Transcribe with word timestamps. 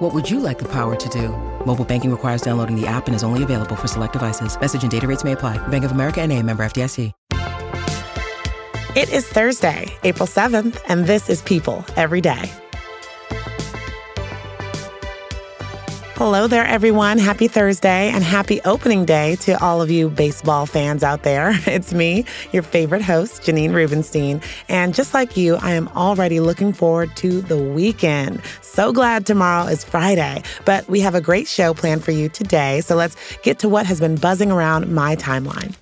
What 0.00 0.14
would 0.14 0.30
you 0.30 0.40
like 0.40 0.58
the 0.58 0.68
power 0.68 0.96
to 0.96 1.08
do? 1.10 1.28
Mobile 1.66 1.84
banking 1.84 2.10
requires 2.10 2.40
downloading 2.40 2.74
the 2.74 2.86
app 2.86 3.06
and 3.06 3.14
is 3.14 3.22
only 3.22 3.42
available 3.42 3.76
for 3.76 3.86
select 3.86 4.14
devices. 4.14 4.58
Message 4.58 4.82
and 4.82 4.90
data 4.90 5.06
rates 5.06 5.24
may 5.24 5.32
apply. 5.32 5.58
Bank 5.68 5.84
of 5.84 5.92
America 5.92 6.20
and 6.20 6.32
a 6.32 6.42
member 6.42 6.64
FDIC. 6.64 7.12
It 8.96 9.12
is 9.12 9.24
Thursday, 9.24 9.86
April 10.02 10.26
7th, 10.26 10.80
and 10.88 11.06
this 11.06 11.28
is 11.28 11.42
People 11.42 11.84
Every 11.96 12.20
Day. 12.20 12.50
Hello 16.20 16.46
there, 16.46 16.66
everyone. 16.66 17.16
Happy 17.16 17.48
Thursday 17.48 18.10
and 18.10 18.22
happy 18.22 18.60
opening 18.66 19.06
day 19.06 19.36
to 19.36 19.58
all 19.64 19.80
of 19.80 19.90
you 19.90 20.10
baseball 20.10 20.66
fans 20.66 21.02
out 21.02 21.22
there. 21.22 21.54
It's 21.66 21.94
me, 21.94 22.26
your 22.52 22.62
favorite 22.62 23.00
host, 23.00 23.40
Janine 23.40 23.72
Rubenstein. 23.72 24.42
And 24.68 24.94
just 24.94 25.14
like 25.14 25.38
you, 25.38 25.56
I 25.56 25.70
am 25.70 25.88
already 25.96 26.38
looking 26.38 26.74
forward 26.74 27.16
to 27.16 27.40
the 27.40 27.56
weekend. 27.56 28.42
So 28.60 28.92
glad 28.92 29.24
tomorrow 29.24 29.64
is 29.64 29.82
Friday, 29.82 30.42
but 30.66 30.86
we 30.90 31.00
have 31.00 31.14
a 31.14 31.22
great 31.22 31.48
show 31.48 31.72
planned 31.72 32.04
for 32.04 32.10
you 32.10 32.28
today. 32.28 32.82
So 32.82 32.96
let's 32.96 33.16
get 33.38 33.58
to 33.60 33.70
what 33.70 33.86
has 33.86 33.98
been 33.98 34.16
buzzing 34.16 34.52
around 34.52 34.92
my 34.92 35.16
timeline. 35.16 35.74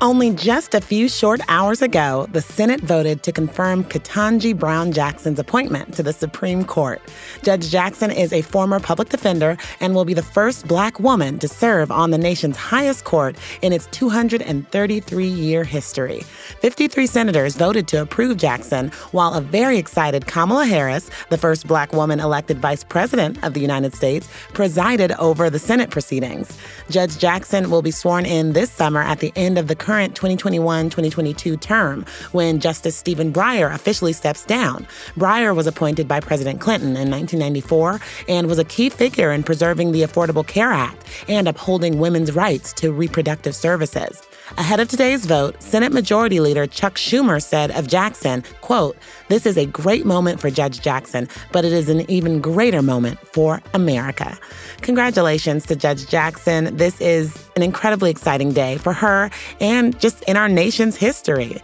Only 0.00 0.30
just 0.30 0.74
a 0.74 0.80
few 0.80 1.08
short 1.08 1.40
hours 1.48 1.82
ago, 1.82 2.28
the 2.30 2.40
Senate 2.40 2.80
voted 2.82 3.24
to 3.24 3.32
confirm 3.32 3.82
Ketanji 3.82 4.56
Brown 4.56 4.92
Jackson's 4.92 5.40
appointment 5.40 5.92
to 5.94 6.04
the 6.04 6.12
Supreme 6.12 6.64
Court. 6.64 7.02
Judge 7.42 7.68
Jackson 7.68 8.12
is 8.12 8.32
a 8.32 8.42
former 8.42 8.78
public 8.78 9.08
defender 9.08 9.56
and 9.80 9.96
will 9.96 10.04
be 10.04 10.14
the 10.14 10.22
first 10.22 10.68
black 10.68 11.00
woman 11.00 11.40
to 11.40 11.48
serve 11.48 11.90
on 11.90 12.12
the 12.12 12.18
nation's 12.18 12.56
highest 12.56 13.02
court 13.02 13.36
in 13.60 13.72
its 13.72 13.86
233 13.90 15.26
year 15.26 15.64
history. 15.64 16.20
53 16.60 17.06
senators 17.08 17.56
voted 17.56 17.88
to 17.88 18.00
approve 18.00 18.36
Jackson, 18.36 18.92
while 19.10 19.34
a 19.34 19.40
very 19.40 19.78
excited 19.78 20.28
Kamala 20.28 20.64
Harris, 20.64 21.10
the 21.30 21.38
first 21.38 21.66
black 21.66 21.92
woman 21.92 22.20
elected 22.20 22.60
vice 22.60 22.84
president 22.84 23.42
of 23.44 23.52
the 23.52 23.60
United 23.60 23.96
States, 23.96 24.28
presided 24.52 25.10
over 25.18 25.50
the 25.50 25.58
Senate 25.58 25.90
proceedings. 25.90 26.56
Judge 26.88 27.18
Jackson 27.18 27.68
will 27.68 27.82
be 27.82 27.90
sworn 27.90 28.24
in 28.24 28.52
this 28.52 28.70
summer 28.70 29.00
at 29.02 29.18
the 29.18 29.32
end 29.34 29.58
of 29.58 29.66
the 29.66 29.87
current 29.88 30.14
2021 30.14 30.90
2022 30.90 31.56
term 31.56 32.04
when 32.32 32.60
Justice 32.60 32.94
Stephen 32.94 33.32
Breyer 33.32 33.74
officially 33.74 34.12
steps 34.12 34.44
down. 34.44 34.86
Breyer 35.16 35.56
was 35.56 35.66
appointed 35.66 36.06
by 36.06 36.20
President 36.20 36.60
Clinton 36.60 36.90
in 36.90 37.10
1994 37.10 37.98
and 38.28 38.48
was 38.48 38.58
a 38.58 38.64
key 38.64 38.90
figure 38.90 39.32
in 39.32 39.42
preserving 39.42 39.92
the 39.92 40.02
Affordable 40.02 40.46
Care 40.46 40.72
Act 40.72 41.06
and 41.26 41.48
upholding 41.48 41.98
women's 41.98 42.32
rights 42.32 42.74
to 42.74 42.92
reproductive 42.92 43.56
services. 43.56 44.27
Ahead 44.56 44.80
of 44.80 44.88
today's 44.88 45.26
vote, 45.26 45.62
Senate 45.62 45.92
Majority 45.92 46.40
Leader 46.40 46.66
Chuck 46.66 46.94
Schumer 46.94 47.42
said 47.42 47.70
of 47.72 47.86
Jackson, 47.86 48.42
quote, 48.62 48.96
"This 49.28 49.44
is 49.44 49.58
a 49.58 49.66
great 49.66 50.06
moment 50.06 50.40
for 50.40 50.50
Judge 50.50 50.80
Jackson, 50.80 51.28
but 51.52 51.64
it 51.64 51.72
is 51.72 51.88
an 51.88 52.10
even 52.10 52.40
greater 52.40 52.80
moment 52.80 53.18
for 53.32 53.60
America." 53.74 54.38
Congratulations 54.80 55.66
to 55.66 55.76
Judge 55.76 56.08
Jackson. 56.08 56.76
This 56.76 56.98
is 57.00 57.34
an 57.56 57.62
incredibly 57.62 58.10
exciting 58.10 58.52
day 58.52 58.78
for 58.78 58.94
her 58.94 59.30
and 59.60 59.98
just 60.00 60.22
in 60.22 60.36
our 60.36 60.48
nation's 60.48 60.96
history. 60.96 61.62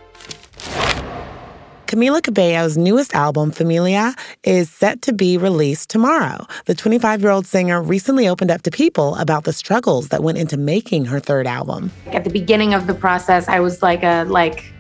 Camila 1.95 2.21
Cabello's 2.21 2.77
newest 2.77 3.15
album, 3.15 3.53
Familia, 3.53 4.17
is 4.43 4.69
set 4.69 5.01
to 5.03 5.13
be 5.13 5.39
released 5.39 5.91
tomorrow. 5.91 6.45
The 6.65 6.75
25 6.75 7.23
year 7.23 7.31
old 7.31 7.47
singer 7.47 7.81
recently 7.81 8.27
opened 8.27 8.51
up 8.51 8.63
to 8.63 8.73
people 8.73 9.15
about 9.15 9.45
the 9.45 9.53
struggles 9.53 10.09
that 10.09 10.21
went 10.21 10.39
into 10.39 10.57
making 10.57 11.05
her 11.05 11.21
third 11.21 11.47
album. 11.47 11.93
At 12.07 12.25
the 12.25 12.31
beginning 12.31 12.75
of 12.75 12.89
the 12.89 12.95
process, 12.95 13.47
I 13.47 13.61
was 13.61 13.81
like 13.81 14.03
a, 14.03 14.25
like, 14.25 14.73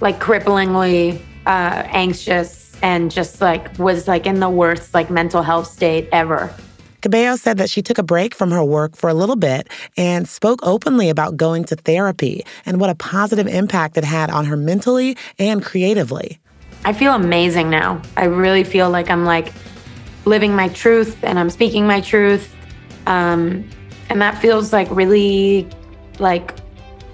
like 0.00 0.20
cripplingly 0.20 1.20
uh, 1.46 1.82
anxious 1.86 2.76
and 2.80 3.10
just 3.10 3.40
like 3.40 3.76
was 3.80 4.06
like 4.06 4.24
in 4.24 4.38
the 4.38 4.48
worst 4.48 4.94
like 4.94 5.10
mental 5.10 5.42
health 5.42 5.66
state 5.66 6.08
ever. 6.12 6.54
Cabello 7.00 7.36
said 7.36 7.58
that 7.58 7.70
she 7.70 7.82
took 7.82 7.98
a 7.98 8.02
break 8.02 8.34
from 8.34 8.50
her 8.50 8.62
work 8.62 8.96
for 8.96 9.08
a 9.08 9.14
little 9.14 9.36
bit 9.36 9.68
and 9.96 10.28
spoke 10.28 10.60
openly 10.62 11.08
about 11.08 11.36
going 11.36 11.64
to 11.64 11.76
therapy 11.76 12.44
and 12.66 12.80
what 12.80 12.90
a 12.90 12.94
positive 12.94 13.46
impact 13.46 13.96
it 13.96 14.04
had 14.04 14.30
on 14.30 14.44
her 14.44 14.56
mentally 14.56 15.16
and 15.38 15.64
creatively. 15.64 16.38
I 16.84 16.92
feel 16.92 17.14
amazing 17.14 17.70
now. 17.70 18.00
I 18.16 18.24
really 18.24 18.64
feel 18.64 18.90
like 18.90 19.10
I'm 19.10 19.24
like 19.24 19.52
living 20.24 20.54
my 20.54 20.68
truth 20.68 21.22
and 21.22 21.38
I'm 21.38 21.50
speaking 21.50 21.86
my 21.86 22.00
truth. 22.00 22.54
Um, 23.06 23.68
and 24.08 24.20
that 24.20 24.38
feels 24.38 24.72
like 24.72 24.90
really 24.90 25.68
like 26.18 26.54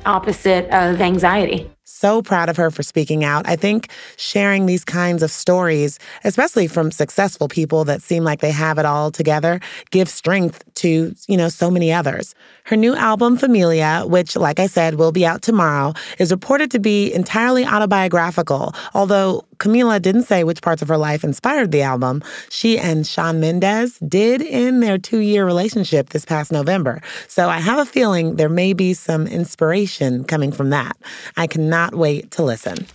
opposite 0.04 0.68
of 0.70 1.00
anxiety 1.00 1.70
so 1.96 2.22
proud 2.22 2.48
of 2.48 2.56
her 2.56 2.70
for 2.70 2.82
speaking 2.82 3.24
out. 3.24 3.48
I 3.48 3.56
think 3.56 3.88
sharing 4.16 4.66
these 4.66 4.84
kinds 4.84 5.22
of 5.22 5.30
stories, 5.30 5.98
especially 6.24 6.66
from 6.66 6.90
successful 6.90 7.48
people 7.48 7.84
that 7.84 8.02
seem 8.02 8.22
like 8.22 8.40
they 8.40 8.50
have 8.50 8.78
it 8.78 8.84
all 8.84 9.10
together, 9.10 9.60
gives 9.90 10.12
strength 10.12 10.62
to, 10.74 11.14
you 11.26 11.36
know, 11.36 11.48
so 11.48 11.70
many 11.70 11.92
others. 11.92 12.34
Her 12.64 12.76
new 12.76 12.94
album, 12.94 13.36
Familia, 13.36 14.04
which, 14.06 14.36
like 14.36 14.60
I 14.60 14.66
said, 14.66 14.96
will 14.96 15.12
be 15.12 15.24
out 15.24 15.42
tomorrow, 15.42 15.94
is 16.18 16.30
reported 16.30 16.70
to 16.72 16.78
be 16.78 17.12
entirely 17.12 17.64
autobiographical, 17.64 18.74
although 18.92 19.44
Camila 19.58 20.00
didn't 20.00 20.24
say 20.24 20.44
which 20.44 20.62
parts 20.62 20.82
of 20.82 20.88
her 20.88 20.96
life 20.96 21.24
inspired 21.24 21.72
the 21.72 21.82
album. 21.82 22.22
She 22.50 22.78
and 22.78 23.06
Shawn 23.06 23.40
Mendes 23.40 23.98
did 24.00 24.42
end 24.42 24.82
their 24.82 24.98
two 24.98 25.18
year 25.18 25.44
relationship 25.44 26.10
this 26.10 26.24
past 26.24 26.52
November. 26.52 27.00
So 27.28 27.48
I 27.48 27.58
have 27.58 27.78
a 27.78 27.86
feeling 27.86 28.36
there 28.36 28.48
may 28.48 28.72
be 28.72 28.94
some 28.94 29.26
inspiration 29.26 30.24
coming 30.24 30.52
from 30.52 30.70
that. 30.70 30.96
I 31.36 31.46
cannot 31.46 31.94
wait 31.94 32.30
to 32.32 32.42
listen. 32.42 32.86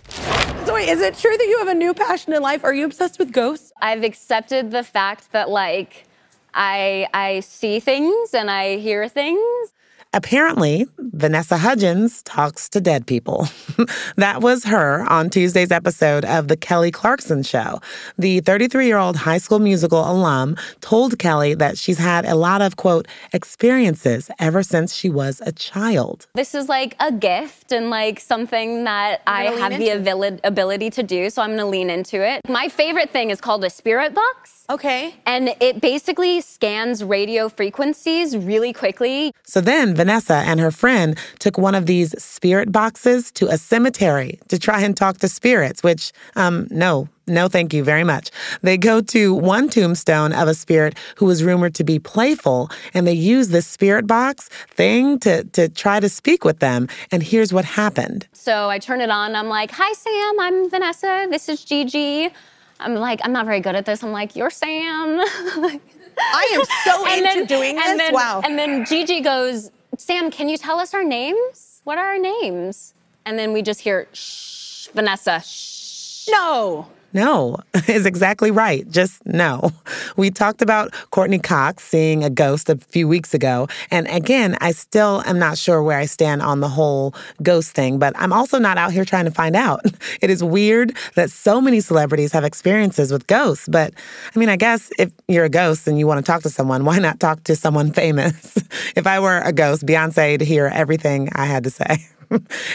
So 0.64 0.74
wait, 0.74 0.88
is 0.88 1.00
it 1.00 1.16
true 1.16 1.36
that 1.36 1.46
you 1.46 1.58
have 1.58 1.68
a 1.68 1.74
new 1.74 1.92
passion 1.92 2.32
in 2.32 2.42
life? 2.42 2.62
Are 2.64 2.74
you 2.74 2.84
obsessed 2.84 3.18
with 3.18 3.32
ghosts? 3.32 3.72
I've 3.80 4.04
accepted 4.04 4.70
the 4.70 4.84
fact 4.84 5.32
that 5.32 5.50
like 5.50 6.06
I 6.54 7.08
I 7.12 7.40
see 7.40 7.80
things 7.80 8.34
and 8.34 8.50
I 8.50 8.76
hear 8.76 9.08
things 9.08 9.72
Apparently, 10.14 10.86
Vanessa 10.98 11.56
Hudgens 11.56 12.22
talks 12.24 12.68
to 12.68 12.82
dead 12.82 13.06
people. 13.06 13.48
that 14.16 14.42
was 14.42 14.64
her 14.64 15.06
on 15.08 15.30
Tuesday's 15.30 15.70
episode 15.70 16.26
of 16.26 16.48
The 16.48 16.56
Kelly 16.56 16.90
Clarkson 16.90 17.42
Show. 17.42 17.80
The 18.18 18.40
33 18.40 18.86
year 18.86 18.98
old 18.98 19.16
high 19.16 19.38
school 19.38 19.58
musical 19.58 20.00
alum 20.00 20.56
told 20.82 21.18
Kelly 21.18 21.54
that 21.54 21.78
she's 21.78 21.96
had 21.96 22.26
a 22.26 22.34
lot 22.34 22.60
of, 22.60 22.76
quote, 22.76 23.08
experiences 23.32 24.30
ever 24.38 24.62
since 24.62 24.94
she 24.94 25.08
was 25.08 25.40
a 25.46 25.52
child. 25.52 26.26
This 26.34 26.54
is 26.54 26.68
like 26.68 26.94
a 27.00 27.10
gift 27.10 27.72
and 27.72 27.88
like 27.88 28.20
something 28.20 28.84
that 28.84 29.22
I 29.26 29.44
have 29.44 29.78
the 29.78 30.40
ability 30.44 30.90
to 30.90 31.02
do, 31.02 31.30
so 31.30 31.40
I'm 31.40 31.50
gonna 31.50 31.66
lean 31.66 31.88
into 31.88 32.22
it. 32.22 32.42
My 32.48 32.68
favorite 32.68 33.10
thing 33.10 33.30
is 33.30 33.40
called 33.40 33.64
a 33.64 33.70
spirit 33.70 34.14
box. 34.14 34.61
Okay. 34.70 35.14
And 35.26 35.54
it 35.60 35.80
basically 35.80 36.40
scans 36.40 37.04
radio 37.04 37.48
frequencies 37.48 38.36
really 38.36 38.72
quickly. 38.72 39.34
So 39.44 39.60
then 39.60 39.94
Vanessa 39.94 40.34
and 40.34 40.60
her 40.60 40.70
friend 40.70 41.18
took 41.38 41.58
one 41.58 41.74
of 41.74 41.86
these 41.86 42.14
spirit 42.22 42.72
boxes 42.72 43.30
to 43.32 43.48
a 43.48 43.58
cemetery 43.58 44.38
to 44.48 44.58
try 44.58 44.80
and 44.80 44.96
talk 44.96 45.18
to 45.18 45.28
spirits, 45.28 45.82
which, 45.82 46.12
um, 46.36 46.68
no, 46.70 47.08
no, 47.26 47.48
thank 47.48 47.72
you 47.72 47.84
very 47.84 48.02
much. 48.02 48.30
They 48.62 48.76
go 48.76 49.00
to 49.00 49.34
one 49.34 49.68
tombstone 49.68 50.32
of 50.32 50.48
a 50.48 50.54
spirit 50.54 50.98
who 51.16 51.26
was 51.26 51.44
rumored 51.44 51.74
to 51.76 51.84
be 51.84 51.98
playful, 52.00 52.68
and 52.94 53.06
they 53.06 53.12
use 53.12 53.48
this 53.48 53.66
spirit 53.66 54.06
box 54.08 54.48
thing 54.70 55.20
to, 55.20 55.44
to 55.44 55.68
try 55.68 56.00
to 56.00 56.08
speak 56.08 56.44
with 56.44 56.58
them. 56.58 56.88
And 57.12 57.22
here's 57.22 57.52
what 57.52 57.64
happened. 57.64 58.26
So 58.32 58.68
I 58.68 58.78
turn 58.78 59.00
it 59.00 59.10
on. 59.10 59.36
I'm 59.36 59.48
like, 59.48 59.70
Hi, 59.70 59.92
Sam. 59.92 60.40
I'm 60.40 60.68
Vanessa. 60.68 61.28
This 61.30 61.48
is 61.48 61.64
Gigi. 61.64 62.30
I'm 62.82 62.94
like, 62.94 63.20
I'm 63.24 63.32
not 63.32 63.46
very 63.46 63.60
good 63.60 63.74
at 63.74 63.86
this. 63.86 64.02
I'm 64.02 64.12
like, 64.12 64.36
you're 64.36 64.50
Sam. 64.50 65.20
I 66.18 66.50
am 66.54 66.64
so 66.84 67.06
into 67.06 67.22
then, 67.22 67.46
doing 67.46 67.76
this. 67.76 67.96
Then, 67.96 68.12
wow. 68.12 68.42
And 68.44 68.58
then 68.58 68.84
Gigi 68.84 69.20
goes, 69.20 69.70
Sam, 69.96 70.30
can 70.30 70.48
you 70.48 70.56
tell 70.56 70.78
us 70.78 70.94
our 70.94 71.04
names? 71.04 71.80
What 71.84 71.98
are 71.98 72.06
our 72.06 72.18
names? 72.18 72.94
And 73.24 73.38
then 73.38 73.52
we 73.52 73.62
just 73.62 73.80
hear, 73.80 74.08
shh, 74.12 74.88
Vanessa, 74.88 75.40
shh. 75.40 76.28
No. 76.30 76.88
No, 77.12 77.58
is 77.88 78.06
exactly 78.06 78.50
right. 78.50 78.88
Just 78.90 79.24
no. 79.26 79.70
We 80.16 80.30
talked 80.30 80.62
about 80.62 80.92
Courteney 81.10 81.38
Cox 81.38 81.84
seeing 81.84 82.24
a 82.24 82.30
ghost 82.30 82.70
a 82.70 82.76
few 82.76 83.06
weeks 83.06 83.34
ago. 83.34 83.68
And 83.90 84.06
again, 84.08 84.56
I 84.60 84.72
still 84.72 85.22
am 85.26 85.38
not 85.38 85.58
sure 85.58 85.82
where 85.82 85.98
I 85.98 86.06
stand 86.06 86.42
on 86.42 86.60
the 86.60 86.68
whole 86.68 87.14
ghost 87.42 87.72
thing, 87.72 87.98
but 87.98 88.14
I'm 88.16 88.32
also 88.32 88.58
not 88.58 88.78
out 88.78 88.92
here 88.92 89.04
trying 89.04 89.24
to 89.26 89.30
find 89.30 89.56
out. 89.56 89.80
It 90.20 90.30
is 90.30 90.44
weird 90.44 90.96
that 91.14 91.30
so 91.30 91.60
many 91.60 91.80
celebrities 91.80 92.32
have 92.32 92.44
experiences 92.44 93.10
with 93.10 93.26
ghosts. 93.26 93.68
But 93.68 93.92
I 94.34 94.38
mean, 94.38 94.48
I 94.48 94.56
guess 94.56 94.90
if 94.98 95.10
you're 95.26 95.44
a 95.44 95.48
ghost 95.48 95.88
and 95.88 95.98
you 95.98 96.06
want 96.06 96.24
to 96.24 96.30
talk 96.30 96.42
to 96.42 96.50
someone, 96.50 96.84
why 96.88 96.98
not 96.98 97.18
talk 97.18 97.42
to 97.44 97.56
someone 97.56 97.92
famous? 97.92 98.56
if 98.94 99.06
I 99.06 99.18
were 99.20 99.38
a 99.38 99.52
ghost, 99.52 99.84
Beyonce 99.86 100.38
to 100.38 100.44
hear 100.44 100.66
everything 100.66 101.28
I 101.34 101.46
had 101.46 101.64
to 101.64 101.70
say. 101.70 102.06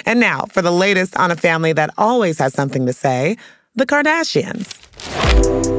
and 0.06 0.20
now 0.20 0.46
for 0.52 0.62
the 0.62 0.72
latest 0.72 1.16
on 1.18 1.32
a 1.32 1.36
family 1.36 1.74
that 1.74 1.90
always 1.98 2.38
has 2.40 2.54
something 2.54 2.86
to 2.86 2.94
say 2.94 3.38
the 3.78 3.86
Kardashians. 3.86 5.77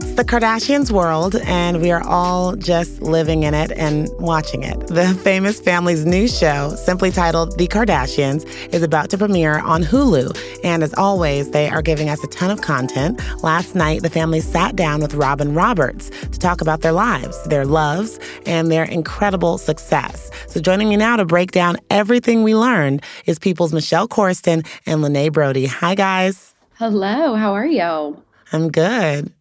It's 0.00 0.12
the 0.12 0.22
Kardashians' 0.22 0.92
world, 0.92 1.34
and 1.42 1.82
we 1.82 1.90
are 1.90 2.06
all 2.06 2.54
just 2.54 3.02
living 3.02 3.42
in 3.42 3.52
it 3.52 3.72
and 3.72 4.08
watching 4.20 4.62
it. 4.62 4.86
The 4.86 5.12
famous 5.24 5.58
family's 5.58 6.06
new 6.06 6.28
show, 6.28 6.76
simply 6.76 7.10
titled 7.10 7.58
The 7.58 7.66
Kardashians, 7.66 8.44
is 8.72 8.84
about 8.84 9.10
to 9.10 9.18
premiere 9.18 9.58
on 9.58 9.82
Hulu. 9.82 10.38
And 10.62 10.84
as 10.84 10.94
always, 10.94 11.50
they 11.50 11.68
are 11.68 11.82
giving 11.82 12.08
us 12.08 12.22
a 12.22 12.28
ton 12.28 12.52
of 12.52 12.60
content. 12.60 13.20
Last 13.42 13.74
night, 13.74 14.02
the 14.02 14.08
family 14.08 14.38
sat 14.38 14.76
down 14.76 15.00
with 15.00 15.14
Robin 15.14 15.52
Roberts 15.52 16.10
to 16.10 16.38
talk 16.38 16.60
about 16.60 16.82
their 16.82 16.92
lives, 16.92 17.42
their 17.48 17.66
loves, 17.66 18.20
and 18.46 18.70
their 18.70 18.84
incredible 18.84 19.58
success. 19.58 20.30
So 20.46 20.60
joining 20.60 20.90
me 20.90 20.96
now 20.96 21.16
to 21.16 21.24
break 21.24 21.50
down 21.50 21.76
everything 21.90 22.44
we 22.44 22.54
learned 22.54 23.02
is 23.26 23.40
People's 23.40 23.72
Michelle 23.72 24.06
Corriston 24.06 24.64
and 24.86 25.02
Lene 25.02 25.32
Brody. 25.32 25.66
Hi, 25.66 25.96
guys. 25.96 26.54
Hello, 26.74 27.34
how 27.34 27.52
are 27.52 27.66
you? 27.66 28.22
I'm 28.52 28.70
good. 28.70 29.32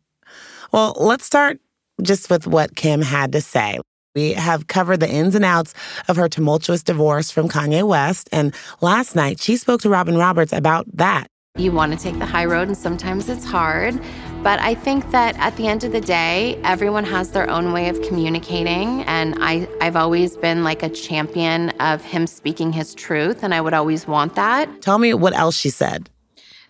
Well, 0.71 0.95
let's 0.97 1.25
start 1.25 1.59
just 2.01 2.29
with 2.29 2.47
what 2.47 2.75
Kim 2.75 3.01
had 3.01 3.31
to 3.31 3.41
say. 3.41 3.79
We 4.15 4.33
have 4.33 4.67
covered 4.67 4.99
the 4.99 5.09
ins 5.09 5.35
and 5.35 5.45
outs 5.45 5.73
of 6.07 6.15
her 6.15 6.27
tumultuous 6.27 6.81
divorce 6.81 7.29
from 7.29 7.49
Kanye 7.49 7.87
West. 7.87 8.29
And 8.31 8.53
last 8.81 9.15
night, 9.15 9.39
she 9.39 9.57
spoke 9.57 9.81
to 9.81 9.89
Robin 9.89 10.17
Roberts 10.17 10.53
about 10.53 10.85
that. 10.97 11.27
You 11.57 11.71
want 11.71 11.91
to 11.91 11.97
take 11.97 12.19
the 12.19 12.25
high 12.25 12.45
road, 12.45 12.67
and 12.67 12.77
sometimes 12.77 13.29
it's 13.29 13.45
hard. 13.45 13.99
But 14.43 14.59
I 14.59 14.75
think 14.75 15.09
that 15.11 15.35
at 15.37 15.55
the 15.55 15.67
end 15.67 15.83
of 15.83 15.91
the 15.91 16.01
day, 16.01 16.59
everyone 16.63 17.03
has 17.03 17.31
their 17.31 17.49
own 17.49 17.73
way 17.73 17.89
of 17.89 18.01
communicating. 18.03 19.01
And 19.03 19.35
I, 19.39 19.67
I've 19.81 19.95
always 19.95 20.37
been 20.37 20.63
like 20.63 20.83
a 20.83 20.89
champion 20.89 21.71
of 21.79 22.03
him 22.03 22.27
speaking 22.27 22.71
his 22.71 22.93
truth, 22.93 23.43
and 23.43 23.53
I 23.53 23.61
would 23.61 23.73
always 23.73 24.07
want 24.07 24.35
that. 24.35 24.81
Tell 24.81 24.99
me 24.99 25.13
what 25.13 25.33
else 25.33 25.55
she 25.55 25.69
said. 25.69 26.09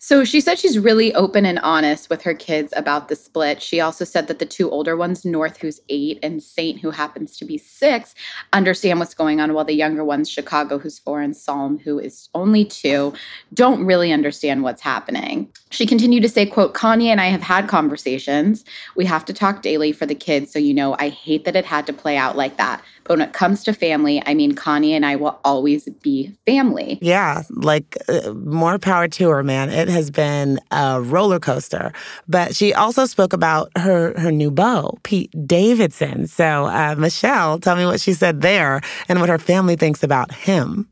So 0.07 0.23
she 0.23 0.39
said 0.39 0.57
she's 0.57 0.79
really 0.79 1.13
open 1.15 1.45
and 1.45 1.59
honest 1.59 2.09
with 2.09 2.21
her 2.21 2.33
kids 2.33 2.73
about 2.77 3.09
the 3.09 3.15
split. 3.17 3.61
She 3.61 3.81
also 3.81 4.05
said 4.05 4.29
that 4.29 4.39
the 4.39 4.45
two 4.45 4.71
older 4.71 4.95
ones, 4.95 5.25
North, 5.25 5.57
who's 5.57 5.81
eight, 5.89 6.17
and 6.23 6.41
Saint, 6.41 6.79
who 6.79 6.91
happens 6.91 7.35
to 7.35 7.43
be 7.43 7.57
six, 7.57 8.15
understand 8.53 8.99
what's 8.99 9.13
going 9.13 9.41
on, 9.41 9.53
while 9.53 9.65
the 9.65 9.73
younger 9.73 10.05
ones, 10.05 10.29
Chicago, 10.29 10.79
who's 10.79 10.97
four, 10.97 11.19
and 11.19 11.35
Psalm, 11.35 11.77
who 11.77 11.99
is 11.99 12.29
only 12.33 12.63
two, 12.63 13.13
don't 13.53 13.83
really 13.83 14.13
understand 14.13 14.63
what's 14.63 14.81
happening. 14.81 15.51
She 15.71 15.85
continued 15.85 16.23
to 16.23 16.29
say, 16.29 16.45
quote, 16.45 16.73
Kanye 16.73 17.07
and 17.07 17.19
I 17.19 17.25
have 17.25 17.41
had 17.41 17.67
conversations. 17.67 18.63
We 18.95 19.03
have 19.03 19.25
to 19.25 19.33
talk 19.33 19.61
daily 19.61 19.91
for 19.91 20.05
the 20.05 20.15
kids. 20.15 20.53
So, 20.53 20.59
you 20.59 20.73
know, 20.73 20.95
I 20.99 21.09
hate 21.09 21.43
that 21.43 21.57
it 21.57 21.65
had 21.65 21.85
to 21.85 21.91
play 21.91 22.15
out 22.15 22.37
like 22.37 22.55
that. 22.55 22.81
But 23.03 23.19
when 23.19 23.27
it 23.27 23.33
comes 23.33 23.63
to 23.65 23.73
family, 23.73 24.21
I 24.25 24.33
mean, 24.33 24.53
Kanye 24.53 24.91
and 24.91 25.05
I 25.05 25.15
will 25.15 25.39
always 25.43 25.85
be 26.01 26.33
family. 26.45 26.97
Yeah, 27.01 27.43
like 27.49 27.97
uh, 28.09 28.33
more 28.33 28.77
power 28.79 29.07
to 29.07 29.29
her, 29.29 29.43
man. 29.43 29.69
It 29.69 29.87
has 29.97 30.11
been 30.11 30.59
a 30.71 31.01
roller 31.01 31.39
coaster. 31.39 31.91
But 32.27 32.55
she 32.55 32.73
also 32.73 33.05
spoke 33.05 33.33
about 33.33 33.71
her 33.77 34.17
her 34.17 34.31
new 34.31 34.51
beau, 34.51 34.97
Pete 35.03 35.31
Davidson. 35.45 36.27
So, 36.27 36.65
uh, 36.65 36.95
Michelle, 36.97 37.59
tell 37.59 37.75
me 37.75 37.85
what 37.85 37.99
she 37.99 38.13
said 38.13 38.41
there 38.41 38.81
and 39.09 39.19
what 39.19 39.29
her 39.29 39.39
family 39.39 39.75
thinks 39.75 40.03
about 40.03 40.31
him. 40.31 40.87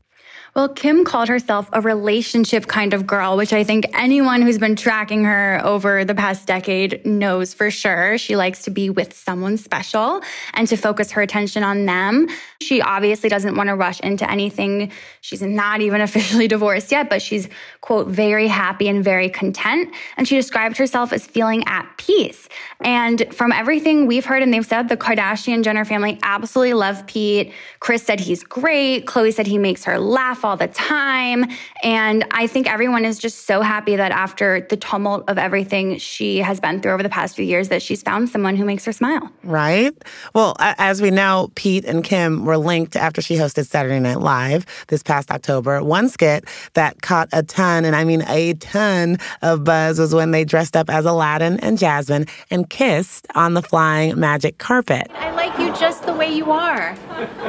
Well, 0.56 0.70
Kim 0.70 1.04
called 1.04 1.28
herself 1.28 1.68
a 1.74 1.82
relationship 1.82 2.66
kind 2.66 2.94
of 2.94 3.06
girl, 3.06 3.36
which 3.36 3.52
I 3.52 3.62
think 3.62 3.84
anyone 3.92 4.40
who's 4.40 4.56
been 4.56 4.74
tracking 4.74 5.24
her 5.24 5.60
over 5.62 6.02
the 6.02 6.14
past 6.14 6.46
decade 6.46 7.04
knows 7.04 7.52
for 7.52 7.70
sure. 7.70 8.16
She 8.16 8.36
likes 8.36 8.62
to 8.62 8.70
be 8.70 8.88
with 8.88 9.12
someone 9.14 9.58
special 9.58 10.22
and 10.54 10.66
to 10.68 10.78
focus 10.78 11.10
her 11.10 11.20
attention 11.20 11.62
on 11.62 11.84
them. 11.84 12.28
She 12.62 12.80
obviously 12.80 13.28
doesn't 13.28 13.54
want 13.54 13.68
to 13.68 13.74
rush 13.74 14.00
into 14.00 14.30
anything. 14.30 14.92
She's 15.20 15.42
not 15.42 15.82
even 15.82 16.00
officially 16.06 16.48
divorced 16.48 16.90
yet, 16.90 17.10
but 17.10 17.20
she's, 17.20 17.50
quote, 17.82 18.08
very 18.08 18.48
happy 18.48 18.88
and 18.88 19.04
very 19.04 19.28
content. 19.28 19.94
And 20.16 20.26
she 20.26 20.36
described 20.36 20.78
herself 20.78 21.12
as 21.12 21.26
feeling 21.26 21.64
at 21.66 21.86
peace. 21.98 22.48
And 22.80 23.26
from 23.34 23.52
everything 23.52 24.06
we've 24.06 24.24
heard 24.24 24.42
and 24.42 24.54
they've 24.54 24.64
said, 24.64 24.88
the 24.88 24.96
Kardashian 24.96 25.64
Jenner 25.64 25.84
family 25.84 26.18
absolutely 26.22 26.72
love 26.72 27.06
Pete. 27.06 27.52
Kris 27.80 28.02
said 28.02 28.20
he's 28.20 28.42
great. 28.42 29.04
Khloé 29.04 29.34
said 29.34 29.46
he 29.46 29.58
makes 29.58 29.84
her 29.84 29.98
laugh 29.98 30.45
all 30.46 30.56
the 30.56 30.68
time. 30.68 31.44
And 31.82 32.24
I 32.30 32.46
think 32.46 32.70
everyone 32.70 33.04
is 33.04 33.18
just 33.18 33.46
so 33.46 33.60
happy 33.60 33.96
that 33.96 34.12
after 34.12 34.66
the 34.70 34.76
tumult 34.76 35.24
of 35.28 35.38
everything 35.38 35.98
she 35.98 36.38
has 36.38 36.60
been 36.60 36.80
through 36.80 36.92
over 36.92 37.02
the 37.02 37.08
past 37.08 37.36
few 37.36 37.44
years, 37.44 37.68
that 37.68 37.82
she's 37.82 38.02
found 38.02 38.28
someone 38.28 38.56
who 38.56 38.64
makes 38.64 38.84
her 38.84 38.92
smile. 38.92 39.30
Right. 39.42 39.92
Well, 40.34 40.56
as 40.60 41.02
we 41.02 41.10
know, 41.10 41.50
Pete 41.56 41.84
and 41.84 42.04
Kim 42.04 42.44
were 42.44 42.56
linked 42.56 42.96
after 42.96 43.20
she 43.20 43.34
hosted 43.34 43.66
Saturday 43.66 43.98
Night 43.98 44.20
Live 44.20 44.64
this 44.88 45.02
past 45.02 45.30
October. 45.30 45.82
One 45.82 46.08
skit 46.08 46.44
that 46.74 47.02
caught 47.02 47.28
a 47.32 47.42
ton, 47.42 47.84
and 47.84 47.96
I 47.96 48.04
mean 48.04 48.22
a 48.28 48.54
ton 48.54 49.18
of 49.42 49.64
buzz 49.64 49.98
was 49.98 50.14
when 50.14 50.30
they 50.30 50.44
dressed 50.44 50.76
up 50.76 50.88
as 50.88 51.04
Aladdin 51.04 51.58
and 51.60 51.76
Jasmine 51.76 52.26
and 52.50 52.70
kissed 52.70 53.26
on 53.34 53.54
the 53.54 53.62
flying 53.62 54.18
magic 54.18 54.58
carpet. 54.58 55.10
I 55.14 55.32
like 55.32 55.58
you 55.58 55.68
just 55.76 56.06
the 56.06 56.14
way 56.14 56.32
you 56.32 56.52
are. 56.52 56.96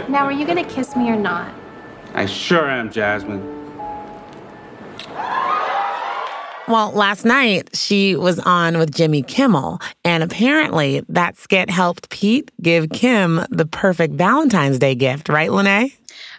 Now, 0.10 0.26
are 0.26 0.32
you 0.32 0.46
going 0.46 0.64
to 0.64 0.70
kiss 0.74 0.96
me 0.96 1.10
or 1.10 1.16
not? 1.16 1.54
I 2.14 2.26
sure 2.26 2.70
am, 2.70 2.92
Jasmine. 2.92 3.56
Well, 6.68 6.92
last 6.92 7.24
night 7.24 7.70
she 7.74 8.18
was 8.18 8.40
on 8.40 8.78
with 8.78 8.94
Jimmy 8.94 9.22
Kimmel, 9.22 9.80
and 10.04 10.22
apparently 10.22 11.02
that 11.08 11.38
skit 11.38 11.70
helped 11.70 12.10
Pete 12.10 12.52
give 12.62 12.90
Kim 12.90 13.46
the 13.50 13.66
perfect 13.66 14.16
Valentine's 14.16 14.78
Day 14.78 14.94
gift, 14.94 15.30
right, 15.30 15.50
Lene? 15.50 15.92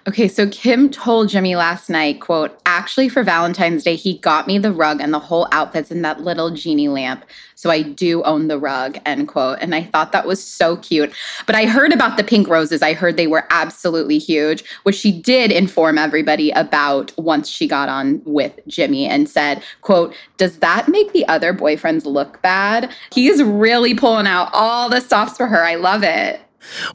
Okay, 0.06 0.28
so 0.28 0.48
Kim 0.48 0.90
told 0.90 1.28
Jimmy 1.28 1.56
last 1.56 1.90
night, 1.90 2.20
quote, 2.20 2.58
actually 2.64 3.08
for 3.08 3.22
Valentine's 3.22 3.82
Day, 3.82 3.96
he 3.96 4.18
got 4.18 4.46
me 4.46 4.56
the 4.58 4.72
rug 4.72 5.00
and 5.00 5.12
the 5.12 5.18
whole 5.18 5.48
outfits 5.52 5.90
in 5.90 6.02
that 6.02 6.20
little 6.20 6.50
genie 6.50 6.88
lamp. 6.88 7.24
So 7.56 7.70
I 7.70 7.82
do 7.82 8.22
own 8.22 8.46
the 8.46 8.58
rug, 8.58 8.98
end 9.04 9.26
quote. 9.26 9.58
And 9.60 9.74
I 9.74 9.82
thought 9.82 10.12
that 10.12 10.26
was 10.26 10.42
so 10.42 10.76
cute. 10.76 11.12
But 11.44 11.56
I 11.56 11.66
heard 11.66 11.92
about 11.92 12.16
the 12.16 12.24
pink 12.24 12.48
roses. 12.48 12.80
I 12.80 12.92
heard 12.92 13.16
they 13.16 13.26
were 13.26 13.46
absolutely 13.50 14.18
huge, 14.18 14.62
which 14.84 14.96
she 14.96 15.10
did 15.10 15.50
inform 15.50 15.98
everybody 15.98 16.50
about 16.52 17.12
once 17.18 17.48
she 17.48 17.66
got 17.66 17.88
on 17.88 18.22
with 18.24 18.58
Jimmy 18.68 19.06
and 19.06 19.28
said, 19.28 19.62
quote, 19.80 20.14
does 20.36 20.58
that 20.60 20.88
make 20.88 21.12
the 21.12 21.26
other 21.26 21.52
boyfriends 21.52 22.06
look 22.06 22.40
bad? 22.40 22.94
He's 23.12 23.42
really 23.42 23.94
pulling 23.94 24.28
out 24.28 24.50
all 24.52 24.88
the 24.88 25.00
stops 25.00 25.36
for 25.36 25.48
her. 25.48 25.64
I 25.64 25.74
love 25.74 26.04
it. 26.04 26.40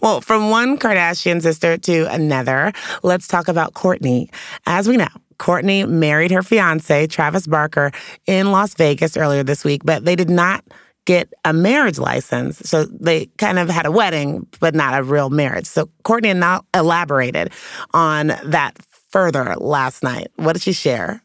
Well, 0.02 0.22
from 0.22 0.50
one 0.50 0.78
Kardashian 0.78 1.42
sister 1.42 1.78
to 1.78 2.14
another, 2.14 2.72
let's 3.04 3.28
talk 3.28 3.48
about 3.48 3.74
Kourtney. 3.74 4.30
As 4.66 4.88
we 4.88 4.98
know, 4.98 5.08
Kourtney 5.38 5.88
married 5.88 6.32
her 6.32 6.44
fiance, 6.44 7.08
Travis 7.08 7.48
Barker, 7.48 7.92
in 8.26 8.52
Las 8.52 8.74
Vegas 8.76 9.18
earlier 9.18 9.44
this 9.44 9.64
week, 9.64 9.82
but 9.84 10.06
they 10.06 10.16
did 10.16 10.30
not 10.30 10.64
get 11.06 11.34
a 11.44 11.52
marriage 11.52 12.00
license. 12.00 12.60
So 12.60 12.86
they 12.86 13.26
kind 13.38 13.60
of 13.60 13.70
had 13.70 13.86
a 13.86 13.92
wedding, 13.92 14.48
but 14.60 14.74
not 14.74 14.98
a 14.98 15.04
real 15.04 15.30
marriage. 15.30 15.66
So 15.66 15.90
Kourtney 16.04 16.36
now 16.36 16.62
elaborated 16.74 17.52
on 17.94 18.28
that 18.46 18.78
further 19.10 19.56
last 19.58 20.02
night. 20.02 20.28
What 20.38 20.54
did 20.54 20.62
she 20.62 20.74
share? 20.74 21.22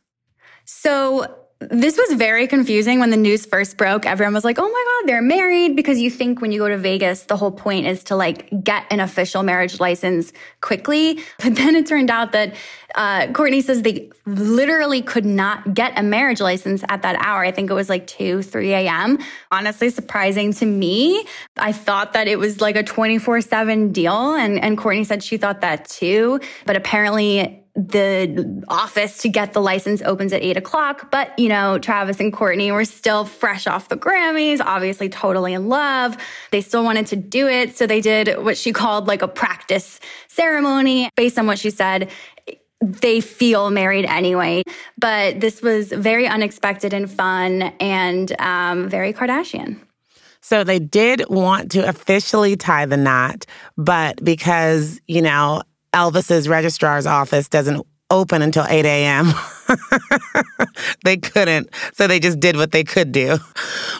So 0.64 1.37
this 1.60 1.98
was 1.98 2.16
very 2.16 2.46
confusing 2.46 3.00
when 3.00 3.10
the 3.10 3.16
news 3.16 3.44
first 3.44 3.76
broke. 3.76 4.06
Everyone 4.06 4.32
was 4.32 4.44
like, 4.44 4.58
oh 4.60 4.68
my 4.68 4.84
God, 5.00 5.08
they're 5.08 5.22
married. 5.22 5.74
Because 5.74 5.98
you 5.98 6.08
think 6.08 6.40
when 6.40 6.52
you 6.52 6.60
go 6.60 6.68
to 6.68 6.78
Vegas, 6.78 7.24
the 7.24 7.36
whole 7.36 7.50
point 7.50 7.86
is 7.86 8.04
to 8.04 8.16
like 8.16 8.48
get 8.62 8.84
an 8.90 9.00
official 9.00 9.42
marriage 9.42 9.80
license 9.80 10.32
quickly. 10.60 11.20
But 11.48 11.56
then 11.56 11.74
it 11.76 11.86
turned 11.86 12.10
out 12.10 12.32
that 12.32 12.54
uh, 12.94 13.28
Kourtney 13.28 13.62
says 13.62 13.82
they 13.82 14.10
literally 14.26 15.02
could 15.02 15.24
not 15.24 15.72
get 15.72 15.98
a 15.98 16.02
marriage 16.02 16.40
license 16.40 16.84
at 16.88 17.02
that 17.02 17.16
hour. 17.24 17.42
I 17.42 17.52
think 17.52 17.70
it 17.70 17.74
was 17.74 17.88
like 17.88 18.06
2, 18.06 18.42
3 18.42 18.72
a.m. 18.72 19.18
Honestly, 19.50 19.88
surprising 19.88 20.52
to 20.54 20.66
me. 20.66 21.24
I 21.56 21.72
thought 21.72 22.12
that 22.12 22.28
it 22.28 22.38
was 22.38 22.60
like 22.60 22.76
a 22.76 22.82
24 22.82 23.40
7 23.40 23.92
deal. 23.92 24.34
And, 24.34 24.60
and 24.60 24.76
Kourtney 24.76 25.06
said 25.06 25.22
she 25.22 25.38
thought 25.38 25.62
that 25.62 25.88
too. 25.88 26.40
But 26.66 26.76
apparently, 26.76 27.64
the 27.78 28.64
office 28.66 29.18
to 29.18 29.28
get 29.28 29.52
the 29.52 29.60
license 29.60 30.02
opens 30.02 30.32
at 30.32 30.42
eight 30.42 30.56
o'clock. 30.56 31.12
But, 31.12 31.38
you 31.38 31.48
know, 31.48 31.78
Travis 31.78 32.18
and 32.18 32.32
Kourtney 32.32 32.72
were 32.72 32.84
still 32.84 33.24
fresh 33.24 33.68
off 33.68 33.88
the 33.88 33.96
Grammys, 33.96 34.60
obviously 34.60 35.08
totally 35.08 35.52
in 35.52 35.68
love. 35.68 36.16
They 36.50 36.60
still 36.60 36.82
wanted 36.82 37.06
to 37.08 37.16
do 37.16 37.46
it. 37.46 37.76
So 37.76 37.86
they 37.86 38.00
did 38.00 38.42
what 38.42 38.58
she 38.58 38.72
called 38.72 39.06
like 39.06 39.22
a 39.22 39.28
practice 39.28 40.00
ceremony. 40.26 41.08
Based 41.14 41.38
on 41.38 41.46
what 41.46 41.60
she 41.60 41.70
said, 41.70 42.10
they 42.80 43.20
feel 43.20 43.70
married 43.70 44.06
anyway. 44.06 44.64
But 44.98 45.40
this 45.40 45.62
was 45.62 45.92
very 45.92 46.26
unexpected 46.26 46.92
and 46.92 47.08
fun 47.08 47.62
and 47.78 48.40
um, 48.40 48.88
very 48.88 49.12
Kardashian. 49.12 49.78
So 50.40 50.64
they 50.64 50.78
did 50.78 51.24
want 51.28 51.72
to 51.72 51.86
officially 51.86 52.56
tie 52.56 52.86
the 52.86 52.96
knot, 52.96 53.44
but 53.76 54.24
because, 54.24 55.00
you 55.06 55.20
know, 55.20 55.62
Elvis's 55.92 56.48
registrar's 56.48 57.06
office 57.06 57.48
doesn't 57.48 57.84
open 58.10 58.40
until 58.42 58.64
8 58.68 58.84
a.m. 58.86 59.32
they 61.04 61.16
couldn't, 61.18 61.68
so 61.92 62.06
they 62.06 62.18
just 62.18 62.40
did 62.40 62.56
what 62.56 62.72
they 62.72 62.84
could 62.84 63.12
do. 63.12 63.38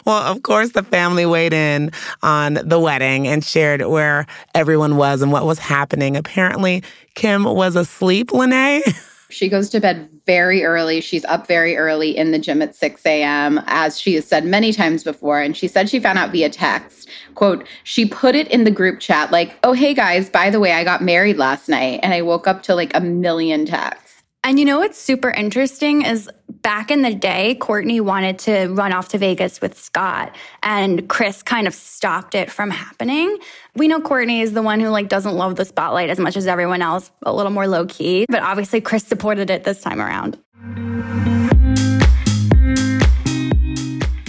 Well, 0.05 0.23
of 0.23 0.41
course, 0.43 0.71
the 0.71 0.83
family 0.83 1.25
weighed 1.25 1.53
in 1.53 1.91
on 2.23 2.55
the 2.55 2.79
wedding 2.79 3.27
and 3.27 3.43
shared 3.43 3.85
where 3.85 4.25
everyone 4.55 4.97
was 4.97 5.21
and 5.21 5.31
what 5.31 5.45
was 5.45 5.59
happening. 5.59 6.17
Apparently, 6.17 6.83
Kim 7.15 7.43
was 7.43 7.75
asleep, 7.75 8.31
Lene. 8.33 8.81
She 9.31 9.47
goes 9.47 9.69
to 9.69 9.79
bed 9.79 10.09
very 10.25 10.63
early. 10.63 11.01
She's 11.01 11.23
up 11.25 11.47
very 11.47 11.77
early 11.77 12.17
in 12.17 12.31
the 12.31 12.39
gym 12.39 12.63
at 12.63 12.75
6 12.75 13.05
a.m., 13.05 13.61
as 13.67 13.99
she 13.99 14.15
has 14.15 14.25
said 14.25 14.43
many 14.43 14.73
times 14.73 15.03
before. 15.03 15.39
And 15.39 15.55
she 15.55 15.67
said 15.67 15.87
she 15.87 15.99
found 15.99 16.17
out 16.17 16.31
via 16.31 16.49
text. 16.49 17.07
Quote, 17.35 17.67
she 17.83 18.07
put 18.07 18.33
it 18.33 18.47
in 18.47 18.63
the 18.63 18.71
group 18.71 18.99
chat 18.99 19.31
like, 19.31 19.57
oh, 19.63 19.73
hey 19.73 19.93
guys, 19.93 20.29
by 20.29 20.49
the 20.49 20.59
way, 20.59 20.71
I 20.73 20.83
got 20.83 21.03
married 21.03 21.37
last 21.37 21.69
night. 21.69 21.99
And 22.01 22.13
I 22.13 22.23
woke 22.23 22.47
up 22.47 22.63
to 22.63 22.75
like 22.75 22.91
a 22.95 23.01
million 23.01 23.65
texts. 23.65 24.08
And 24.43 24.57
you 24.57 24.63
know 24.63 24.79
what's 24.79 24.97
super 24.97 25.29
interesting 25.29 26.03
is 26.03 26.29
back 26.61 26.91
in 26.91 27.01
the 27.01 27.13
day, 27.13 27.57
Kourtney 27.59 27.99
wanted 27.99 28.39
to 28.39 28.67
run 28.67 28.93
off 28.93 29.09
to 29.09 29.17
Vegas 29.17 29.59
with 29.59 29.77
Scott, 29.77 30.33
and 30.63 31.09
Kris 31.09 31.43
kind 31.43 31.67
of 31.67 31.73
stopped 31.73 32.35
it 32.35 32.49
from 32.49 32.69
happening. 32.69 33.37
We 33.75 33.87
know 33.89 33.99
Kourtney 33.99 34.41
is 34.41 34.53
the 34.53 34.61
one 34.61 34.79
who 34.79 34.89
like 34.89 35.09
doesn't 35.09 35.35
love 35.35 35.57
the 35.57 35.65
spotlight 35.65 36.09
as 36.09 36.19
much 36.19 36.37
as 36.37 36.47
everyone 36.47 36.81
else, 36.81 37.11
a 37.23 37.33
little 37.33 37.51
more 37.51 37.67
low 37.67 37.85
key. 37.85 38.25
But 38.29 38.41
obviously, 38.41 38.79
Kris 38.79 39.03
supported 39.03 39.49
it 39.49 39.65
this 39.65 39.81
time 39.81 40.01
around. 40.01 40.37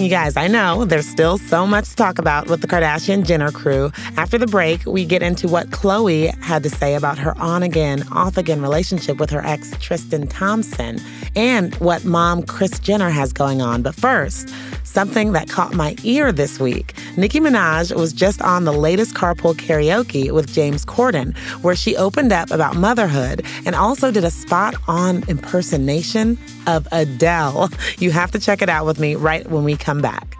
You 0.00 0.08
guys, 0.08 0.34
I 0.34 0.46
know 0.46 0.86
there's 0.86 1.06
still 1.06 1.36
so 1.36 1.66
much 1.66 1.90
to 1.90 1.94
talk 1.94 2.18
about 2.18 2.48
with 2.48 2.62
the 2.62 2.66
Kardashian 2.66 3.22
Jenner 3.26 3.52
crew. 3.52 3.92
After 4.16 4.38
the 4.38 4.46
break, 4.46 4.86
we 4.86 5.04
get 5.04 5.22
into 5.22 5.46
what 5.46 5.68
Khloé 5.68 6.34
had 6.42 6.62
to 6.62 6.70
say 6.70 6.94
about 6.94 7.18
her 7.18 7.36
on 7.36 7.62
again, 7.62 8.08
off 8.10 8.38
again 8.38 8.62
relationship 8.62 9.18
with 9.18 9.28
her 9.28 9.44
ex 9.44 9.74
Tristan 9.78 10.26
Thompson 10.26 10.98
and 11.36 11.74
what 11.76 12.06
mom 12.06 12.44
Kris 12.44 12.78
Jenner 12.78 13.10
has 13.10 13.34
going 13.34 13.60
on. 13.60 13.82
But 13.82 13.94
first, 13.94 14.48
something 14.90 15.32
that 15.32 15.48
caught 15.48 15.74
my 15.74 15.94
ear 16.02 16.32
this 16.32 16.58
week. 16.58 16.94
Nicki 17.16 17.40
Minaj 17.40 17.94
was 17.94 18.12
just 18.12 18.42
on 18.42 18.64
the 18.64 18.72
latest 18.72 19.14
carpool 19.14 19.54
karaoke 19.54 20.30
with 20.32 20.52
James 20.52 20.84
Corden, 20.84 21.36
where 21.62 21.76
she 21.76 21.96
opened 21.96 22.32
up 22.32 22.50
about 22.50 22.76
motherhood 22.76 23.44
and 23.64 23.74
also 23.74 24.10
did 24.10 24.24
a 24.24 24.30
spot 24.30 24.74
on 24.88 25.22
impersonation 25.28 26.38
of 26.66 26.88
Adele. 26.92 27.68
You 27.98 28.12
have 28.12 28.30
to 28.30 28.38
check 28.38 28.62
it 28.62 28.68
out 28.68 28.86
with 28.86 28.98
me 28.98 29.14
right 29.14 29.46
when 29.50 29.64
we 29.64 29.76
come 29.76 30.00
back. 30.00 30.39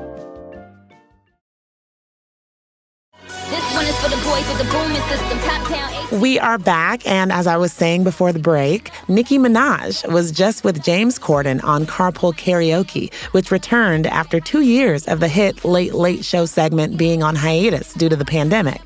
We 6.11 6.37
are 6.39 6.57
back, 6.57 7.07
and 7.07 7.31
as 7.31 7.47
I 7.47 7.55
was 7.55 7.71
saying 7.71 8.03
before 8.03 8.33
the 8.33 8.39
break, 8.39 8.91
Nicki 9.07 9.37
Minaj 9.37 10.11
was 10.11 10.31
just 10.31 10.63
with 10.65 10.83
James 10.83 11.17
Corden 11.17 11.63
on 11.63 11.85
Carpool 11.85 12.33
Karaoke, 12.33 13.13
which 13.31 13.49
returned 13.49 14.05
after 14.07 14.41
two 14.41 14.61
years 14.61 15.07
of 15.07 15.21
the 15.21 15.29
hit 15.29 15.63
Late 15.63 15.93
Late 15.93 16.25
Show 16.25 16.45
segment 16.45 16.97
being 16.97 17.23
on 17.23 17.35
hiatus 17.35 17.93
due 17.93 18.09
to 18.09 18.17
the 18.17 18.25
pandemic. 18.25 18.81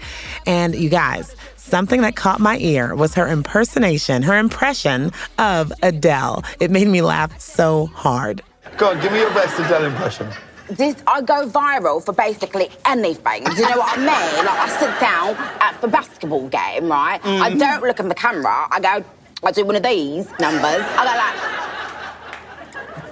And 0.45 0.75
you 0.75 0.87
guys, 0.87 1.35
something 1.55 2.01
that 2.03 2.15
caught 2.15 2.39
my 2.39 2.57
ear 2.59 2.95
was 2.95 3.15
her 3.15 3.27
impersonation, 3.27 4.21
her 4.21 4.37
impression 4.37 5.11
of 5.39 5.73
Adele. 5.81 6.43
It 6.59 6.69
made 6.69 6.87
me 6.87 7.01
laugh 7.01 7.39
so 7.39 7.87
hard. 7.87 8.43
Go 8.77 8.91
on, 8.91 9.01
give 9.01 9.11
me 9.11 9.19
your 9.19 9.33
best 9.33 9.59
Adele 9.59 9.85
impression. 9.85 10.27
This 10.69 10.95
I 11.05 11.21
go 11.21 11.47
viral 11.47 12.03
for 12.03 12.13
basically 12.13 12.69
anything. 12.85 13.43
Do 13.43 13.55
you 13.55 13.69
know 13.69 13.77
what 13.77 13.97
I 13.97 13.97
mean? 13.97 14.45
Like 14.45 14.59
I 14.59 14.69
sit 14.79 14.99
down 14.99 15.35
at 15.61 15.79
the 15.81 15.87
basketball 15.87 16.47
game, 16.47 16.89
right? 16.89 17.19
I 17.23 17.51
Mhm. 17.51 17.59
don't 17.59 17.83
look 17.83 17.99
in 17.99 18.07
the 18.09 18.15
camera. 18.15 18.67
I 18.71 18.79
go, 18.79 19.03
I 19.43 19.51
do 19.51 19.63
one 19.65 19.75
of 19.75 19.83
these 19.83 20.27
numbers. 20.39 20.83
I 20.97 21.03
go 21.05 21.13
like, 21.23 21.35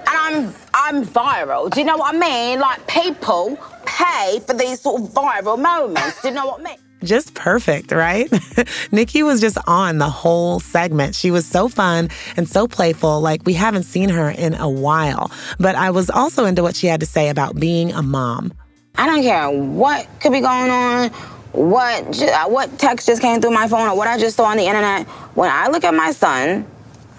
and 0.08 0.16
I'm 0.18 0.54
I'm 0.74 1.04
viral. 1.04 1.70
Do 1.70 1.80
you 1.80 1.86
know 1.86 1.96
what 1.96 2.14
I 2.14 2.18
mean? 2.18 2.58
Like 2.60 2.84
people 2.86 3.56
pay 3.86 4.40
for 4.46 4.54
these 4.54 4.80
sort 4.80 5.02
of 5.02 5.08
viral 5.10 5.58
moments. 5.58 6.20
Do 6.22 6.28
you 6.28 6.34
know 6.34 6.46
what 6.46 6.60
I 6.60 6.64
mean? 6.64 6.78
Just 7.04 7.34
perfect, 7.34 7.92
right? 7.92 8.30
Nicki 8.92 9.22
was 9.22 9.40
just 9.40 9.58
on 9.66 9.98
the 9.98 10.08
whole 10.08 10.60
segment. 10.60 11.14
She 11.14 11.30
was 11.30 11.46
so 11.46 11.68
fun 11.68 12.08
and 12.36 12.48
so 12.48 12.66
playful, 12.66 13.20
like 13.20 13.42
we 13.44 13.52
haven't 13.52 13.84
seen 13.84 14.08
her 14.08 14.30
in 14.30 14.54
a 14.54 14.68
while. 14.68 15.30
But 15.58 15.74
I 15.74 15.90
was 15.90 16.08
also 16.10 16.46
into 16.46 16.62
what 16.62 16.76
she 16.76 16.86
had 16.86 17.00
to 17.00 17.06
say 17.06 17.28
about 17.28 17.56
being 17.56 17.92
a 17.92 18.02
mom. 18.02 18.52
I 18.96 19.06
don't 19.06 19.22
care 19.22 19.50
what 19.50 20.08
could 20.20 20.32
be 20.32 20.40
going 20.40 20.70
on, 20.70 21.10
what 21.52 22.22
uh, 22.22 22.48
what 22.48 22.78
text 22.78 23.06
just 23.06 23.20
came 23.20 23.40
through 23.40 23.50
my 23.50 23.68
phone, 23.68 23.88
or 23.88 23.96
what 23.96 24.08
I 24.08 24.18
just 24.18 24.36
saw 24.36 24.44
on 24.44 24.56
the 24.56 24.66
internet. 24.66 25.06
When 25.36 25.50
I 25.50 25.68
look 25.68 25.84
at 25.84 25.94
my 25.94 26.12
son, 26.12 26.66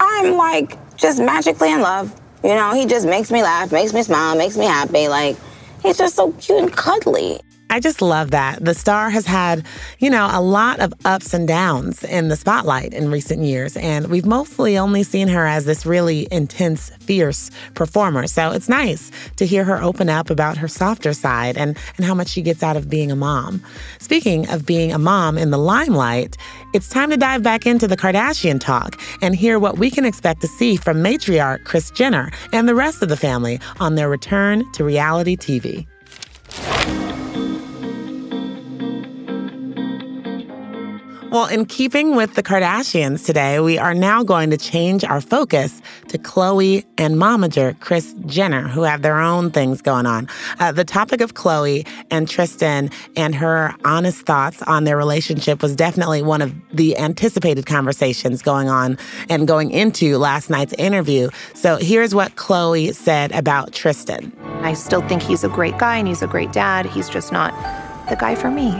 I'm 0.00 0.36
like 0.36 0.78
just 0.96 1.20
magically 1.20 1.72
in 1.72 1.80
love. 1.80 2.18
You 2.42 2.54
know, 2.54 2.74
he 2.74 2.86
just 2.86 3.06
makes 3.06 3.30
me 3.30 3.42
laugh, 3.42 3.72
makes 3.72 3.92
me 3.92 4.02
smile, 4.02 4.36
makes 4.36 4.56
me 4.56 4.64
happy. 4.64 5.08
Like 5.08 5.36
he's 5.82 5.98
just 5.98 6.16
so 6.16 6.32
cute 6.32 6.58
and 6.58 6.72
cuddly. 6.72 7.40
I 7.76 7.78
just 7.78 8.00
love 8.00 8.30
that. 8.30 8.64
The 8.64 8.72
star 8.72 9.10
has 9.10 9.26
had, 9.26 9.66
you 9.98 10.08
know, 10.08 10.30
a 10.32 10.40
lot 10.40 10.80
of 10.80 10.94
ups 11.04 11.34
and 11.34 11.46
downs 11.46 12.02
in 12.04 12.28
the 12.28 12.36
spotlight 12.36 12.94
in 12.94 13.10
recent 13.10 13.42
years, 13.42 13.76
and 13.76 14.06
we've 14.06 14.24
mostly 14.24 14.78
only 14.78 15.02
seen 15.02 15.28
her 15.28 15.44
as 15.44 15.66
this 15.66 15.84
really 15.84 16.26
intense, 16.30 16.88
fierce 17.00 17.50
performer. 17.74 18.28
So 18.28 18.50
it's 18.50 18.70
nice 18.70 19.10
to 19.36 19.44
hear 19.44 19.62
her 19.64 19.82
open 19.82 20.08
up 20.08 20.30
about 20.30 20.56
her 20.56 20.68
softer 20.68 21.12
side 21.12 21.58
and, 21.58 21.76
and 21.98 22.06
how 22.06 22.14
much 22.14 22.28
she 22.28 22.40
gets 22.40 22.62
out 22.62 22.78
of 22.78 22.88
being 22.88 23.12
a 23.12 23.16
mom. 23.16 23.62
Speaking 23.98 24.48
of 24.48 24.64
being 24.64 24.90
a 24.90 24.98
mom 24.98 25.36
in 25.36 25.50
the 25.50 25.58
limelight, 25.58 26.38
it's 26.72 26.88
time 26.88 27.10
to 27.10 27.18
dive 27.18 27.42
back 27.42 27.66
into 27.66 27.86
the 27.86 27.96
Kardashian 27.98 28.58
talk 28.58 28.98
and 29.20 29.36
hear 29.36 29.58
what 29.58 29.76
we 29.76 29.90
can 29.90 30.06
expect 30.06 30.40
to 30.40 30.48
see 30.48 30.76
from 30.76 31.04
matriarch 31.04 31.64
Kris 31.64 31.90
Jenner 31.90 32.30
and 32.54 32.66
the 32.66 32.74
rest 32.74 33.02
of 33.02 33.10
the 33.10 33.18
family 33.18 33.60
on 33.80 33.96
their 33.96 34.08
return 34.08 34.64
to 34.72 34.82
reality 34.82 35.36
TV. 35.36 35.86
Well, 41.36 41.48
in 41.48 41.66
keeping 41.66 42.16
with 42.16 42.32
the 42.32 42.42
Kardashians 42.42 43.26
today, 43.26 43.60
we 43.60 43.76
are 43.76 43.92
now 43.92 44.24
going 44.24 44.48
to 44.48 44.56
change 44.56 45.04
our 45.04 45.20
focus 45.20 45.82
to 46.08 46.16
Khloé 46.16 46.82
and 46.96 47.16
momager 47.16 47.78
Kris 47.80 48.14
Jenner, 48.24 48.66
who 48.66 48.84
have 48.84 49.02
their 49.02 49.20
own 49.20 49.50
things 49.50 49.82
going 49.82 50.06
on. 50.06 50.28
Uh, 50.58 50.72
the 50.72 50.82
topic 50.82 51.20
of 51.20 51.34
Khloé 51.34 51.86
and 52.10 52.26
Tristan 52.26 52.88
and 53.16 53.34
her 53.34 53.74
honest 53.84 54.24
thoughts 54.24 54.62
on 54.62 54.84
their 54.84 54.96
relationship 54.96 55.60
was 55.60 55.76
definitely 55.76 56.22
one 56.22 56.40
of 56.40 56.54
the 56.72 56.96
anticipated 56.96 57.66
conversations 57.66 58.40
going 58.40 58.70
on 58.70 58.96
and 59.28 59.46
going 59.46 59.72
into 59.72 60.16
last 60.16 60.48
night's 60.48 60.72
interview. 60.78 61.28
So 61.52 61.76
here's 61.76 62.14
what 62.14 62.36
Khloé 62.36 62.94
said 62.94 63.30
about 63.32 63.74
Tristan. 63.74 64.32
I 64.62 64.72
still 64.72 65.06
think 65.06 65.22
he's 65.22 65.44
a 65.44 65.50
great 65.50 65.76
guy 65.76 65.98
and 65.98 66.08
he's 66.08 66.22
a 66.22 66.26
great 66.26 66.54
dad. 66.54 66.86
He's 66.86 67.10
just 67.10 67.30
not 67.30 67.52
the 68.08 68.16
guy 68.16 68.36
for 68.36 68.50
me. 68.50 68.72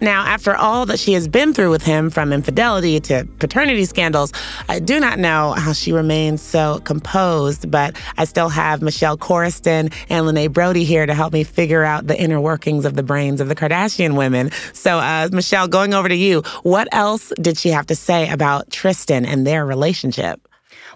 Now, 0.00 0.24
after 0.24 0.54
all 0.54 0.86
that 0.86 0.98
she 0.98 1.12
has 1.14 1.26
been 1.26 1.52
through 1.52 1.70
with 1.70 1.82
him, 1.82 2.10
from 2.10 2.32
infidelity 2.32 3.00
to 3.00 3.26
paternity 3.38 3.84
scandals, 3.84 4.32
I 4.68 4.78
do 4.78 5.00
not 5.00 5.18
know 5.18 5.52
how 5.52 5.72
she 5.72 5.92
remains 5.92 6.40
so 6.40 6.80
composed, 6.84 7.70
but 7.70 7.96
I 8.16 8.24
still 8.24 8.48
have 8.48 8.80
Michelle 8.80 9.18
Corriston 9.18 9.92
and 10.08 10.26
Lene 10.26 10.50
Brody 10.50 10.84
here 10.84 11.06
to 11.06 11.14
help 11.14 11.32
me 11.32 11.44
figure 11.44 11.84
out 11.84 12.06
the 12.06 12.18
inner 12.18 12.40
workings 12.40 12.84
of 12.84 12.94
the 12.94 13.02
brains 13.02 13.40
of 13.40 13.48
the 13.48 13.54
Kardashian 13.54 14.16
women. 14.16 14.50
So, 14.72 14.98
uh, 14.98 15.28
Michelle, 15.32 15.68
going 15.68 15.94
over 15.94 16.08
to 16.08 16.16
you, 16.16 16.42
what 16.62 16.88
else 16.92 17.32
did 17.40 17.58
she 17.58 17.70
have 17.70 17.86
to 17.86 17.96
say 17.96 18.30
about 18.30 18.70
Tristan 18.70 19.24
and 19.24 19.46
their 19.46 19.66
relationship? 19.66 20.47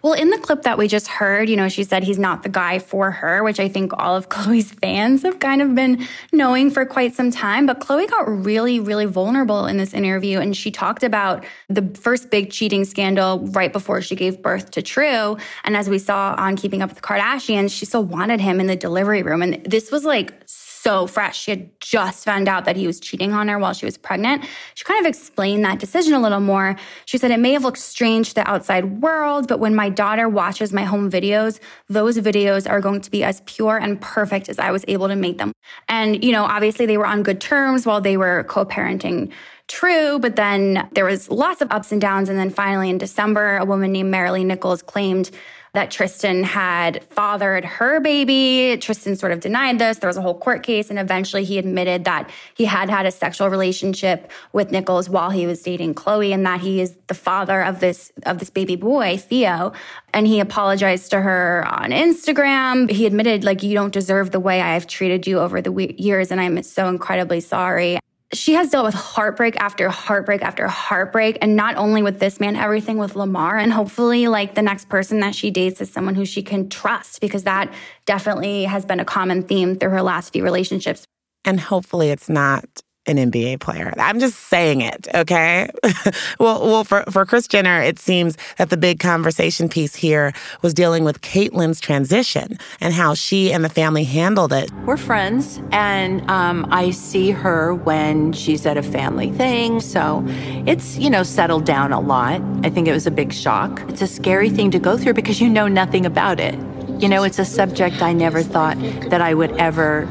Well, 0.02 0.14
in 0.14 0.30
the 0.30 0.38
clip 0.38 0.62
that 0.62 0.78
we 0.78 0.88
just 0.88 1.06
heard, 1.06 1.48
you 1.48 1.54
know, 1.56 1.68
she 1.68 1.84
said 1.84 2.02
he's 2.02 2.18
not 2.18 2.42
the 2.42 2.48
guy 2.48 2.80
for 2.80 3.12
her, 3.12 3.44
which 3.44 3.60
I 3.60 3.68
think 3.68 3.92
all 3.96 4.16
of 4.16 4.28
Khloé's 4.32 4.72
fans 4.72 5.22
have 5.22 5.38
kind 5.38 5.62
of 5.62 5.76
been 5.76 6.06
knowing 6.32 6.70
for 6.70 6.84
quite 6.84 7.14
some 7.14 7.30
time. 7.30 7.66
But 7.66 7.80
Khloé 7.80 8.10
got 8.10 8.28
really, 8.28 8.80
really 8.80 9.04
vulnerable 9.04 9.66
in 9.66 9.76
this 9.76 9.94
interview. 9.94 10.40
And 10.40 10.56
she 10.56 10.72
talked 10.72 11.04
about 11.04 11.44
the 11.68 11.82
first 11.94 12.30
big 12.30 12.50
cheating 12.50 12.84
scandal 12.84 13.38
right 13.50 13.72
before 13.72 14.02
she 14.02 14.16
gave 14.16 14.42
birth 14.42 14.72
to 14.72 14.82
True. 14.82 15.36
And 15.62 15.76
as 15.76 15.88
we 15.88 15.98
saw 16.00 16.34
on 16.36 16.56
Keeping 16.56 16.82
Up 16.82 16.90
with 16.90 16.96
the 16.96 17.06
Kardashians, 17.06 17.70
she 17.70 17.86
still 17.86 18.04
wanted 18.04 18.40
him 18.40 18.58
in 18.58 18.66
the 18.66 18.76
delivery 18.76 19.22
room. 19.22 19.40
And 19.40 19.64
this 19.64 19.92
was 19.92 20.04
like 20.04 20.41
so 20.82 21.06
fresh. 21.06 21.38
She 21.38 21.50
had 21.52 21.80
just 21.80 22.24
found 22.24 22.48
out 22.48 22.64
that 22.64 22.76
he 22.76 22.86
was 22.86 22.98
cheating 22.98 23.32
on 23.32 23.48
her 23.48 23.58
while 23.58 23.72
she 23.72 23.86
was 23.86 23.96
pregnant. 23.96 24.44
She 24.74 24.84
kind 24.84 25.04
of 25.04 25.08
explained 25.08 25.64
that 25.64 25.78
decision 25.78 26.12
a 26.12 26.20
little 26.20 26.40
more. 26.40 26.76
She 27.04 27.18
said, 27.18 27.30
It 27.30 27.38
may 27.38 27.52
have 27.52 27.62
looked 27.62 27.78
strange 27.78 28.30
to 28.30 28.34
the 28.36 28.50
outside 28.50 29.00
world, 29.00 29.46
but 29.48 29.60
when 29.60 29.74
my 29.74 29.88
daughter 29.88 30.28
watches 30.28 30.72
my 30.72 30.84
home 30.84 31.10
videos, 31.10 31.60
those 31.88 32.18
videos 32.18 32.68
are 32.68 32.80
going 32.80 33.00
to 33.00 33.10
be 33.10 33.22
as 33.22 33.42
pure 33.46 33.78
and 33.78 34.00
perfect 34.00 34.48
as 34.48 34.58
I 34.58 34.70
was 34.70 34.84
able 34.88 35.08
to 35.08 35.16
make 35.16 35.38
them. 35.38 35.52
And, 35.88 36.22
you 36.24 36.32
know, 36.32 36.44
obviously 36.44 36.86
they 36.86 36.98
were 36.98 37.06
on 37.06 37.22
good 37.22 37.40
terms 37.40 37.86
while 37.86 38.00
they 38.00 38.16
were 38.16 38.44
co 38.44 38.64
parenting 38.64 39.32
true, 39.68 40.18
but 40.18 40.36
then 40.36 40.88
there 40.92 41.04
was 41.04 41.30
lots 41.30 41.62
of 41.62 41.70
ups 41.70 41.92
and 41.92 42.00
downs. 42.00 42.28
And 42.28 42.38
then 42.38 42.50
finally 42.50 42.90
in 42.90 42.98
December, 42.98 43.56
a 43.56 43.64
woman 43.64 43.92
named 43.92 44.12
Maralee 44.12 44.44
Nichols 44.44 44.82
claimed 44.82 45.30
that 45.74 45.90
Tristan 45.90 46.44
had 46.44 47.02
fathered 47.04 47.64
her 47.64 47.98
baby. 47.98 48.76
Tristan 48.78 49.16
sort 49.16 49.32
of 49.32 49.40
denied 49.40 49.78
this. 49.78 49.98
There 49.98 50.08
was 50.08 50.18
a 50.18 50.22
whole 50.22 50.38
court 50.38 50.62
case, 50.62 50.90
and 50.90 50.98
eventually 50.98 51.44
he 51.44 51.56
admitted 51.58 52.04
that 52.04 52.30
he 52.54 52.66
had 52.66 52.90
had 52.90 53.06
a 53.06 53.10
sexual 53.10 53.48
relationship 53.48 54.30
with 54.52 54.70
Nichols 54.70 55.08
while 55.08 55.30
he 55.30 55.46
was 55.46 55.62
dating 55.62 55.94
Khloé, 55.94 56.34
and 56.34 56.44
that 56.44 56.60
he 56.60 56.80
is 56.80 56.98
the 57.06 57.14
father 57.14 57.62
of 57.62 57.80
this 57.80 58.12
of 58.26 58.38
this 58.38 58.50
baby 58.50 58.76
boy, 58.76 59.16
Theo. 59.16 59.72
And 60.12 60.26
he 60.26 60.40
apologized 60.40 61.10
to 61.12 61.20
her 61.22 61.64
on 61.66 61.90
Instagram. 61.90 62.90
He 62.90 63.06
admitted, 63.06 63.44
like, 63.44 63.62
you 63.62 63.72
don't 63.72 63.92
deserve 63.92 64.30
the 64.30 64.40
way 64.40 64.60
I 64.60 64.74
have 64.74 64.86
treated 64.86 65.26
you 65.26 65.38
over 65.38 65.62
the 65.62 65.72
years, 65.96 66.30
and 66.30 66.40
I'm 66.40 66.62
so 66.62 66.88
incredibly 66.88 67.40
sorry 67.40 67.98
she 68.34 68.54
has 68.54 68.70
dealt 68.70 68.86
with 68.86 68.94
heartbreak 68.94 69.56
after 69.56 69.88
heartbreak 69.88 70.42
after 70.42 70.66
heartbreak. 70.66 71.38
And 71.40 71.54
not 71.54 71.76
only 71.76 72.02
with 72.02 72.18
this 72.18 72.40
man, 72.40 72.56
everything 72.56 72.98
with 72.98 73.14
Lamar. 73.14 73.58
And 73.58 73.72
hopefully, 73.72 74.28
like 74.28 74.54
the 74.54 74.62
next 74.62 74.88
person 74.88 75.20
that 75.20 75.34
she 75.34 75.50
dates 75.50 75.80
is 75.80 75.90
someone 75.90 76.14
who 76.14 76.24
she 76.24 76.42
can 76.42 76.68
trust 76.68 77.20
because 77.20 77.44
that 77.44 77.72
definitely 78.06 78.64
has 78.64 78.84
been 78.84 79.00
a 79.00 79.04
common 79.04 79.42
theme 79.42 79.76
through 79.76 79.90
her 79.90 80.02
last 80.02 80.32
few 80.32 80.44
relationships. 80.44 81.04
And 81.44 81.60
hopefully, 81.60 82.10
it's 82.10 82.28
not 82.28 82.64
an 83.06 83.16
NBA 83.16 83.58
player. 83.60 83.92
I'm 83.98 84.20
just 84.20 84.38
saying 84.48 84.80
it, 84.80 85.08
okay? 85.14 85.68
well, 86.38 86.62
well, 86.62 86.84
for, 86.84 87.02
for 87.10 87.26
Kris 87.26 87.48
Jenner, 87.48 87.82
it 87.82 87.98
seems 87.98 88.36
that 88.58 88.70
the 88.70 88.76
big 88.76 89.00
conversation 89.00 89.68
piece 89.68 89.96
here 89.96 90.32
was 90.62 90.72
dealing 90.72 91.02
with 91.02 91.20
Caitlyn's 91.20 91.80
transition 91.80 92.58
and 92.80 92.94
how 92.94 93.14
she 93.14 93.52
and 93.52 93.64
the 93.64 93.68
family 93.68 94.04
handled 94.04 94.52
it. 94.52 94.70
We're 94.86 94.96
friends, 94.96 95.60
and 95.72 96.28
um, 96.30 96.66
I 96.70 96.90
see 96.90 97.32
her 97.32 97.74
when 97.74 98.32
she's 98.32 98.64
at 98.66 98.76
a 98.76 98.82
family 98.82 99.32
thing, 99.32 99.80
so 99.80 100.22
it's, 100.66 100.96
you 100.96 101.10
know, 101.10 101.24
settled 101.24 101.64
down 101.64 101.92
a 101.92 102.00
lot. 102.00 102.40
I 102.62 102.70
think 102.70 102.86
it 102.86 102.92
was 102.92 103.06
a 103.06 103.10
big 103.10 103.32
shock. 103.32 103.82
It's 103.88 104.02
a 104.02 104.06
scary 104.06 104.48
thing 104.48 104.70
to 104.70 104.78
go 104.78 104.96
through 104.96 105.14
because 105.14 105.40
you 105.40 105.48
know 105.48 105.66
nothing 105.66 106.06
about 106.06 106.38
it. 106.38 106.54
You 107.00 107.08
know, 107.08 107.24
it's 107.24 107.40
a 107.40 107.44
subject 107.44 108.00
I 108.00 108.12
never 108.12 108.44
thought 108.44 108.78
that 109.10 109.20
I 109.20 109.34
would 109.34 109.50
ever 109.56 110.06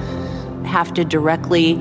have 0.66 0.94
to 0.96 1.06
directly 1.06 1.76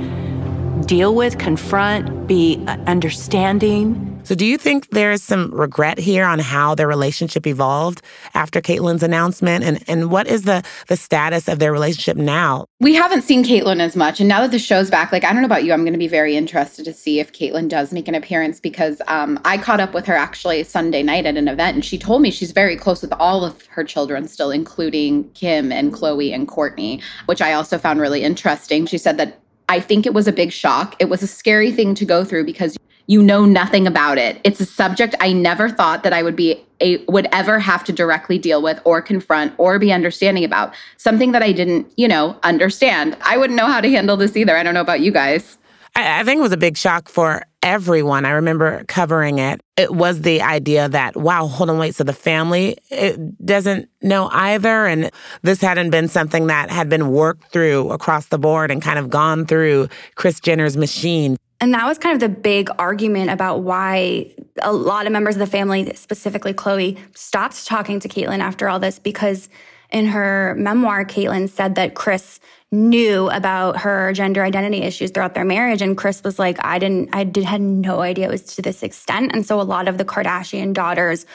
deal 0.86 1.14
with, 1.14 1.38
confront, 1.38 2.26
be 2.26 2.62
understanding. 2.86 4.10
So, 4.22 4.34
do 4.34 4.44
you 4.44 4.58
think 4.58 4.90
there's 4.90 5.22
some 5.22 5.50
regret 5.52 5.98
here 5.98 6.24
on 6.24 6.38
how 6.38 6.74
their 6.74 6.86
relationship 6.86 7.46
evolved 7.46 8.02
after 8.34 8.60
Caitlyn's 8.60 9.02
announcement? 9.02 9.64
And, 9.64 9.82
and 9.88 10.10
what 10.10 10.26
is 10.26 10.42
the, 10.42 10.62
the 10.88 10.96
status 10.96 11.48
of 11.48 11.58
their 11.58 11.72
relationship 11.72 12.16
now? 12.16 12.66
We 12.80 12.94
haven't 12.94 13.22
seen 13.22 13.44
Caitlyn 13.44 13.80
as 13.80 13.96
much. 13.96 14.20
And 14.20 14.28
now 14.28 14.40
that 14.42 14.50
the 14.50 14.58
show's 14.58 14.90
back, 14.90 15.10
like, 15.10 15.24
I 15.24 15.32
don't 15.32 15.42
know 15.42 15.46
about 15.46 15.64
you, 15.64 15.72
I'm 15.72 15.82
going 15.82 15.94
to 15.94 15.98
be 15.98 16.06
very 16.06 16.36
interested 16.36 16.84
to 16.84 16.92
see 16.92 17.18
if 17.18 17.32
Caitlyn 17.32 17.68
does 17.68 17.92
make 17.92 18.08
an 18.08 18.14
appearance 18.14 18.60
because 18.60 19.00
um, 19.08 19.40
I 19.44 19.58
caught 19.58 19.80
up 19.80 19.94
with 19.94 20.06
her 20.06 20.14
actually 20.14 20.62
Sunday 20.64 21.02
night 21.02 21.26
at 21.26 21.36
an 21.36 21.48
event. 21.48 21.74
And 21.76 21.84
she 21.84 21.98
told 21.98 22.22
me 22.22 22.30
she's 22.30 22.52
very 22.52 22.76
close 22.76 23.02
with 23.02 23.12
all 23.14 23.44
of 23.44 23.66
her 23.66 23.84
children 23.84 24.28
still, 24.28 24.50
including 24.50 25.30
Kim 25.32 25.72
and 25.72 25.92
Khloé 25.92 26.34
and 26.34 26.46
Kourtney, 26.46 27.02
which 27.26 27.40
I 27.40 27.54
also 27.54 27.78
found 27.78 28.00
really 28.00 28.22
interesting. 28.22 28.86
She 28.86 28.98
said 28.98 29.16
that 29.16 29.40
I 29.70 29.78
think 29.78 30.04
it 30.04 30.12
was 30.12 30.26
a 30.26 30.32
big 30.32 30.50
shock. 30.50 30.96
It 30.98 31.08
was 31.08 31.22
a 31.22 31.28
scary 31.28 31.70
thing 31.70 31.94
to 31.94 32.04
go 32.04 32.24
through 32.24 32.44
because 32.44 32.76
you 33.06 33.22
know 33.22 33.44
nothing 33.44 33.86
about 33.86 34.18
it. 34.18 34.40
It's 34.42 34.60
a 34.60 34.66
subject 34.66 35.14
I 35.20 35.32
never 35.32 35.68
thought 35.68 36.02
that 36.02 36.12
I 36.12 36.24
would 36.24 36.34
be 36.34 36.60
a, 36.80 36.96
would 37.04 37.28
ever 37.30 37.60
have 37.60 37.84
to 37.84 37.92
directly 37.92 38.36
deal 38.36 38.62
with 38.62 38.80
or 38.84 39.00
confront 39.00 39.54
or 39.58 39.78
be 39.78 39.92
understanding 39.92 40.42
about. 40.42 40.74
Something 40.96 41.30
that 41.32 41.42
I 41.44 41.52
didn't, 41.52 41.92
you 41.96 42.08
know, 42.08 42.36
understand. 42.42 43.16
I 43.22 43.36
wouldn't 43.36 43.56
know 43.56 43.66
how 43.66 43.80
to 43.80 43.88
handle 43.88 44.16
this 44.16 44.36
either. 44.36 44.56
I 44.56 44.64
don't 44.64 44.74
know 44.74 44.80
about 44.80 45.00
you 45.00 45.12
guys. 45.12 45.56
I, 45.94 46.20
I 46.20 46.24
think 46.24 46.38
it 46.38 46.42
was 46.42 46.52
a 46.52 46.56
big 46.56 46.76
shock 46.76 47.08
for 47.08 47.44
everyone. 47.62 48.24
I 48.24 48.30
remember 48.30 48.84
covering 48.84 49.38
it. 49.38 49.60
It 49.76 49.92
was 49.94 50.22
the 50.22 50.42
idea 50.42 50.88
that, 50.88 51.16
wow, 51.16 51.46
hold 51.46 51.70
on, 51.70 51.78
wait. 51.78 51.94
So 51.94 52.04
the 52.04 52.12
family 52.12 52.78
it 52.90 53.44
doesn't 53.44 53.88
know 54.02 54.28
either. 54.32 54.86
And 54.86 55.10
this 55.42 55.60
hadn't 55.60 55.90
been 55.90 56.08
something 56.08 56.46
that 56.46 56.70
had 56.70 56.88
been 56.88 57.10
worked 57.10 57.52
through 57.52 57.90
across 57.90 58.26
the 58.26 58.38
board 58.38 58.70
and 58.70 58.80
kind 58.80 58.98
of 58.98 59.10
gone 59.10 59.46
through 59.46 59.88
Kris 60.14 60.40
Jenner's 60.40 60.76
machine. 60.76 61.36
And 61.62 61.74
that 61.74 61.84
was 61.86 61.98
kind 61.98 62.14
of 62.14 62.20
the 62.20 62.34
big 62.34 62.70
argument 62.78 63.30
about 63.30 63.60
why 63.60 64.34
a 64.62 64.72
lot 64.72 65.04
of 65.04 65.12
members 65.12 65.36
of 65.36 65.40
the 65.40 65.46
family, 65.46 65.92
specifically 65.94 66.54
Khloé, 66.54 66.98
stopped 67.14 67.66
talking 67.66 68.00
to 68.00 68.08
Caitlyn 68.08 68.38
after 68.38 68.66
all 68.66 68.80
this 68.80 68.98
because 68.98 69.50
in 69.92 70.06
her 70.06 70.54
memoir, 70.58 71.04
Caitlyn 71.04 71.48
said 71.48 71.74
that 71.74 71.94
Kris 71.94 72.40
knew 72.72 73.28
about 73.30 73.78
her 73.78 74.12
gender 74.12 74.44
identity 74.44 74.82
issues 74.82 75.10
throughout 75.10 75.34
their 75.34 75.44
marriage. 75.44 75.82
And 75.82 75.96
Kris 75.96 76.22
was 76.22 76.38
like, 76.38 76.64
I 76.64 76.78
didn't, 76.78 77.10
I 77.12 77.24
did, 77.24 77.44
had 77.44 77.60
no 77.60 78.00
idea 78.00 78.28
it 78.28 78.30
was 78.30 78.54
to 78.54 78.62
this 78.62 78.82
extent. 78.82 79.32
And 79.34 79.44
so 79.44 79.60
a 79.60 79.62
lot 79.62 79.88
of 79.88 79.98
the 79.98 80.04
Kardashian 80.04 80.72
daughters 80.72 81.26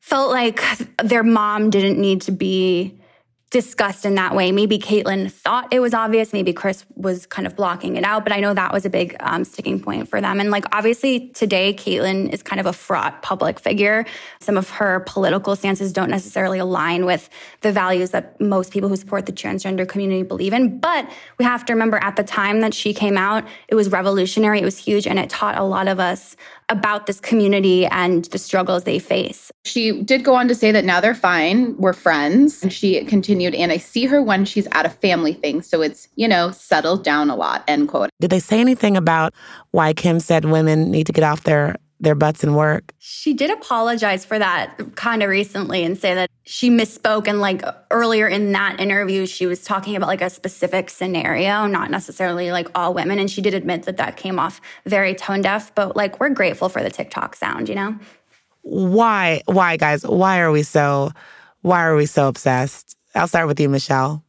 felt 0.00 0.30
like 0.30 0.62
their 1.02 1.22
mom 1.22 1.70
didn't 1.70 1.98
need 1.98 2.22
to 2.22 2.32
be 2.32 2.99
discussed 3.50 4.04
in 4.04 4.14
that 4.14 4.34
way. 4.34 4.52
Maybe 4.52 4.78
Caitlyn 4.78 5.30
thought 5.30 5.72
it 5.72 5.80
was 5.80 5.92
obvious. 5.92 6.32
Maybe 6.32 6.52
Kris 6.52 6.84
was 6.94 7.26
kind 7.26 7.48
of 7.48 7.56
blocking 7.56 7.96
it 7.96 8.04
out. 8.04 8.22
But 8.24 8.32
I 8.32 8.38
know 8.38 8.54
that 8.54 8.72
was 8.72 8.86
a 8.86 8.90
big 8.90 9.16
um, 9.18 9.44
sticking 9.44 9.80
point 9.80 10.08
for 10.08 10.20
them. 10.20 10.38
And 10.38 10.52
like, 10.52 10.64
obviously, 10.70 11.28
today, 11.30 11.74
Caitlyn 11.74 12.32
is 12.32 12.44
kind 12.44 12.60
of 12.60 12.66
a 12.66 12.72
fraught 12.72 13.22
public 13.22 13.58
figure. 13.58 14.06
Some 14.38 14.56
of 14.56 14.70
her 14.70 15.00
political 15.00 15.56
stances 15.56 15.92
don't 15.92 16.10
necessarily 16.10 16.60
align 16.60 17.06
with 17.06 17.28
the 17.62 17.72
values 17.72 18.10
that 18.10 18.40
most 18.40 18.72
people 18.72 18.88
who 18.88 18.96
support 18.96 19.26
the 19.26 19.32
transgender 19.32 19.88
community 19.88 20.22
believe 20.22 20.52
in. 20.52 20.78
But 20.78 21.10
we 21.38 21.44
have 21.44 21.64
to 21.66 21.72
remember 21.72 21.98
at 21.98 22.14
the 22.14 22.24
time 22.24 22.60
that 22.60 22.72
she 22.72 22.94
came 22.94 23.16
out, 23.16 23.44
it 23.66 23.74
was 23.74 23.90
revolutionary, 23.90 24.60
it 24.60 24.64
was 24.64 24.78
huge, 24.78 25.08
and 25.08 25.18
it 25.18 25.28
taught 25.28 25.58
a 25.58 25.64
lot 25.64 25.88
of 25.88 25.98
us 25.98 26.36
about 26.70 27.06
this 27.06 27.20
community 27.20 27.86
and 27.86 28.24
the 28.26 28.38
struggles 28.38 28.84
they 28.84 28.98
face. 28.98 29.50
She 29.64 30.02
did 30.02 30.24
go 30.24 30.34
on 30.34 30.48
to 30.48 30.54
say 30.54 30.72
that 30.72 30.84
now 30.84 31.00
they're 31.00 31.14
fine. 31.14 31.76
We're 31.76 31.92
friends. 31.92 32.62
And 32.62 32.72
she 32.72 33.04
continued, 33.04 33.54
and 33.54 33.70
I 33.72 33.76
see 33.76 34.06
her 34.06 34.22
when 34.22 34.44
she's 34.44 34.66
at 34.72 34.86
a 34.86 34.90
family 34.90 35.34
thing. 35.34 35.62
So 35.62 35.82
it's, 35.82 36.08
you 36.16 36.28
know, 36.28 36.50
settled 36.50 37.04
down 37.04 37.28
a 37.28 37.36
lot, 37.36 37.64
end 37.68 37.88
quote. 37.88 38.10
Did 38.20 38.30
they 38.30 38.40
say 38.40 38.60
anything 38.60 38.96
about 38.96 39.34
why 39.72 39.92
Kim 39.92 40.20
said 40.20 40.46
women 40.46 40.90
need 40.90 41.06
to 41.06 41.12
get 41.12 41.24
off 41.24 41.42
their 41.42 41.76
their 42.00 42.14
butts 42.14 42.42
and 42.42 42.56
work. 42.56 42.94
She 42.98 43.34
did 43.34 43.50
apologize 43.50 44.24
for 44.24 44.38
that 44.38 44.96
kind 44.96 45.22
of 45.22 45.28
recently 45.28 45.84
and 45.84 45.96
say 45.96 46.14
that 46.14 46.30
she 46.44 46.70
misspoke. 46.70 47.28
And 47.28 47.40
like 47.40 47.62
earlier 47.90 48.26
in 48.26 48.52
that 48.52 48.80
interview, 48.80 49.26
she 49.26 49.46
was 49.46 49.62
talking 49.62 49.94
about 49.94 50.06
like 50.06 50.22
a 50.22 50.30
specific 50.30 50.88
scenario, 50.88 51.66
not 51.66 51.90
necessarily 51.90 52.50
like 52.50 52.68
all 52.74 52.94
women. 52.94 53.18
And 53.18 53.30
she 53.30 53.42
did 53.42 53.52
admit 53.52 53.82
that 53.82 53.98
that 53.98 54.16
came 54.16 54.38
off 54.38 54.60
very 54.86 55.14
tone 55.14 55.42
deaf, 55.42 55.74
but 55.74 55.94
like 55.94 56.18
we're 56.18 56.30
grateful 56.30 56.70
for 56.70 56.82
the 56.82 56.90
TikTok 56.90 57.36
sound, 57.36 57.68
you 57.68 57.74
know? 57.74 57.98
Why, 58.62 59.42
why, 59.44 59.76
guys, 59.76 60.04
why 60.04 60.40
are 60.40 60.50
we 60.50 60.62
so, 60.62 61.12
why 61.60 61.84
are 61.84 61.96
we 61.96 62.06
so 62.06 62.28
obsessed? 62.28 62.96
I'll 63.14 63.28
start 63.28 63.46
with 63.46 63.60
you, 63.60 63.68
Michelle. 63.68 64.24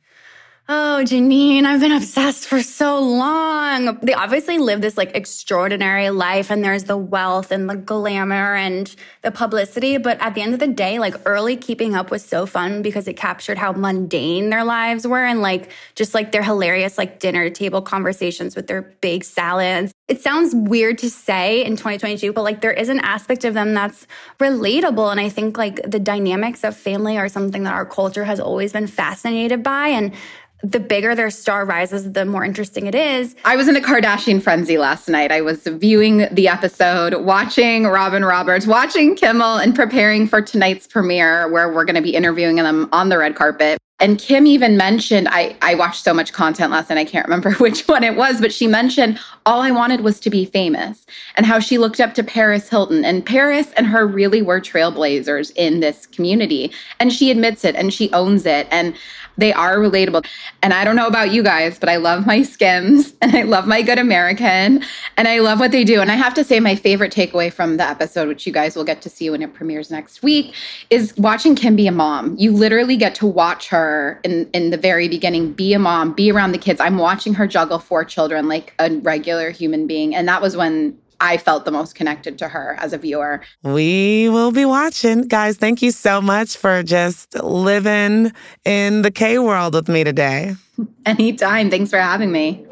Oh, 0.73 1.03
Janine, 1.03 1.65
I've 1.65 1.81
been 1.81 1.91
obsessed 1.91 2.47
for 2.47 2.62
so 2.63 2.97
long. 2.97 3.99
They 4.01 4.13
obviously 4.13 4.57
live 4.57 4.79
this 4.79 4.95
like 4.95 5.13
extraordinary 5.17 6.12
life, 6.12 6.49
and 6.49 6.63
there's 6.63 6.86
the 6.86 6.95
wealth 6.95 7.51
and 7.51 7.69
the 7.69 7.75
glamour 7.75 8.55
and 8.55 8.95
the 9.21 9.31
publicity. 9.31 9.97
But 9.97 10.21
at 10.21 10.34
the 10.34 10.41
end 10.41 10.53
of 10.53 10.62
the 10.62 10.67
day, 10.67 10.97
like 10.97 11.15
early 11.25 11.57
keeping 11.57 11.93
up 11.93 12.10
was 12.10 12.23
so 12.23 12.45
fun 12.45 12.84
because 12.84 13.10
it 13.10 13.17
captured 13.17 13.57
how 13.57 13.73
mundane 13.73 14.49
their 14.49 14.63
lives 14.63 15.05
were 15.05 15.25
and 15.25 15.41
like 15.41 15.69
just 15.95 16.13
like 16.13 16.31
their 16.31 16.41
hilarious 16.41 16.97
like 16.97 17.19
dinner 17.19 17.49
table 17.49 17.81
conversations 17.81 18.55
with 18.55 18.67
their 18.67 18.81
big 19.01 19.25
salads. 19.25 19.91
It 20.12 20.19
sounds 20.19 20.54
weird 20.54 20.97
to 20.97 21.10
say 21.10 21.63
in 21.63 21.78
2022, 21.78 22.34
but 22.34 22.41
like 22.41 22.60
there 22.60 22.74
is 22.74 22.89
an 22.89 23.00
aspect 23.00 23.45
of 23.45 23.54
them 23.54 23.74
that's 23.74 24.06
relatable. 24.41 25.10
And 25.10 25.21
I 25.21 25.30
think 25.30 25.58
like 25.58 25.80
the 25.89 26.00
dynamics 26.00 26.65
of 26.65 26.76
family 26.76 27.17
are 27.17 27.30
something 27.30 27.63
that 27.63 27.74
our 27.74 27.86
culture 27.86 28.26
has 28.26 28.38
always 28.38 28.74
been 28.74 28.88
fascinated 28.88 29.63
by. 29.63 29.88
And 29.88 30.13
the 30.63 30.82
bigger 30.82 31.15
their 31.15 31.30
star 31.30 31.63
rises, 31.63 32.12
the 32.12 32.26
more 32.26 32.43
interesting 32.43 32.88
it 32.88 32.93
is. 32.93 33.38
I 33.45 33.56
was 33.56 33.69
in 33.69 33.78
a 33.78 33.80
Kardashian 33.80 34.41
frenzy 34.41 34.78
last 34.78 35.08
night. 35.08 35.32
I 35.32 35.39
was 35.39 35.63
viewing 35.63 36.28
the 36.30 36.50
episode, 36.50 37.15
watching 37.26 37.86
Robin 37.86 38.26
Roberts, 38.26 38.67
watching 38.67 39.15
Kimmel, 39.15 39.56
and 39.58 39.74
preparing 39.74 40.28
for 40.28 40.41
tonight's 40.41 40.88
premiere 40.88 41.50
where 41.50 41.71
we're 41.71 41.86
going 41.86 41.95
to 41.95 42.02
be 42.02 42.13
interviewing 42.13 42.58
them 42.58 42.89
on 42.91 43.08
the 43.08 43.17
red 43.17 43.36
carpet. 43.36 43.81
And 44.01 44.17
Kim 44.17 44.47
even 44.47 44.75
mentioned, 44.77 45.27
I, 45.29 45.55
I 45.61 45.75
watched 45.75 46.03
so 46.03 46.11
much 46.11 46.33
content 46.33 46.71
last 46.71 46.89
night, 46.89 46.97
I 46.97 47.05
can't 47.05 47.25
remember 47.25 47.51
which 47.59 47.87
one 47.87 48.03
it 48.03 48.15
was, 48.15 48.41
but 48.41 48.51
she 48.51 48.67
mentioned 48.67 49.19
all 49.45 49.61
I 49.61 49.69
wanted 49.69 50.01
was 50.01 50.19
to 50.21 50.29
be 50.29 50.43
famous 50.43 51.05
and 51.35 51.45
how 51.45 51.59
she 51.59 51.77
looked 51.77 51.99
up 51.99 52.15
to 52.15 52.23
Paris 52.23 52.67
Hilton. 52.67 53.05
And 53.05 53.23
Paris 53.23 53.71
and 53.77 53.85
her 53.85 54.07
really 54.07 54.41
were 54.41 54.59
trailblazers 54.59 55.51
in 55.55 55.79
this 55.79 56.07
community. 56.07 56.71
And 56.99 57.13
she 57.13 57.29
admits 57.29 57.63
it 57.63 57.75
and 57.75 57.93
she 57.93 58.11
owns 58.11 58.45
it. 58.47 58.67
And 58.71 58.95
they 59.38 59.54
are 59.54 59.78
relatable. 59.78 60.26
And 60.62 60.74
I 60.74 60.84
don't 60.84 60.96
know 60.96 61.08
about 61.08 61.32
you 61.32 61.44
guys, 61.44 61.80
but 61.80 61.89
I 61.89 61.98
love 61.98 62.26
my 62.26 62.44
Skims 62.44 63.13
and 63.22 63.36
I 63.36 63.44
love 63.44 63.67
my 63.67 63.82
Good 63.82 64.00
American 64.00 64.84
and 65.17 65.28
I 65.28 65.39
love 65.39 65.60
what 65.60 65.72
they 65.72 65.84
do. 65.84 66.02
And 66.02 66.12
I 66.12 66.15
have 66.15 66.34
to 66.36 66.44
say, 66.44 66.60
my 66.60 66.76
favorite 66.76 67.13
takeaway 67.13 67.52
from 67.52 67.78
the 67.78 67.84
episode, 67.84 68.28
which 68.28 68.46
you 68.46 68.54
guys 68.54 68.76
will 68.76 68.84
get 68.84 69.02
to 69.02 69.10
see 69.10 69.30
when 69.30 69.41
it 69.41 69.54
premieres 69.54 69.89
next 69.89 70.22
week, 70.22 70.54
is 70.89 71.15
watching 71.17 71.56
Kim 71.56 71.76
be 71.76 71.88
a 71.88 71.91
mom. 71.91 72.36
You 72.38 72.52
literally 72.52 72.98
get 72.98 73.15
to 73.15 73.26
watch 73.26 73.70
her 73.70 74.20
in, 74.24 74.50
in 74.54 74.70
the 74.70 74.78
very 74.78 75.08
beginning 75.08 75.54
be 75.54 75.74
a 75.74 75.80
mom, 75.80 76.13
be 76.13 76.32
around 76.32 76.52
the 76.52 76.58
kids. 76.58 76.80
I'm 76.80 76.98
watching 76.98 77.34
her 77.34 77.48
juggle 77.48 77.80
four 77.80 78.06
children 78.06 78.48
like 78.48 78.74
a 78.80 78.91
regular 78.98 79.50
human 79.52 79.88
being. 79.88 80.13
And 80.13 80.28
that 80.28 80.41
was 80.41 80.56
when 80.56 80.98
I 81.21 81.38
felt 81.38 81.65
the 81.65 81.71
most 81.71 81.93
connected 81.93 82.39
to 82.39 82.47
her 82.47 82.75
as 82.79 82.93
a 82.93 82.97
viewer. 82.97 83.41
We 83.63 84.27
will 84.29 84.51
be 84.51 84.65
watching. 84.65 85.27
Guys, 85.27 85.55
thank 85.55 85.81
you 85.81 85.91
so 85.91 86.19
much 86.19 86.57
for 86.57 86.81
just 86.81 87.36
living 87.41 88.34
in 88.65 89.03
the 89.03 89.12
K 89.12 89.38
world 89.38 89.75
with 89.75 89.88
me 89.88 90.03
today. 90.03 90.55
Anytime. 91.05 91.69
Thanks 91.69 91.91
for 91.91 91.99
having 91.99 92.31
me. 92.31 92.65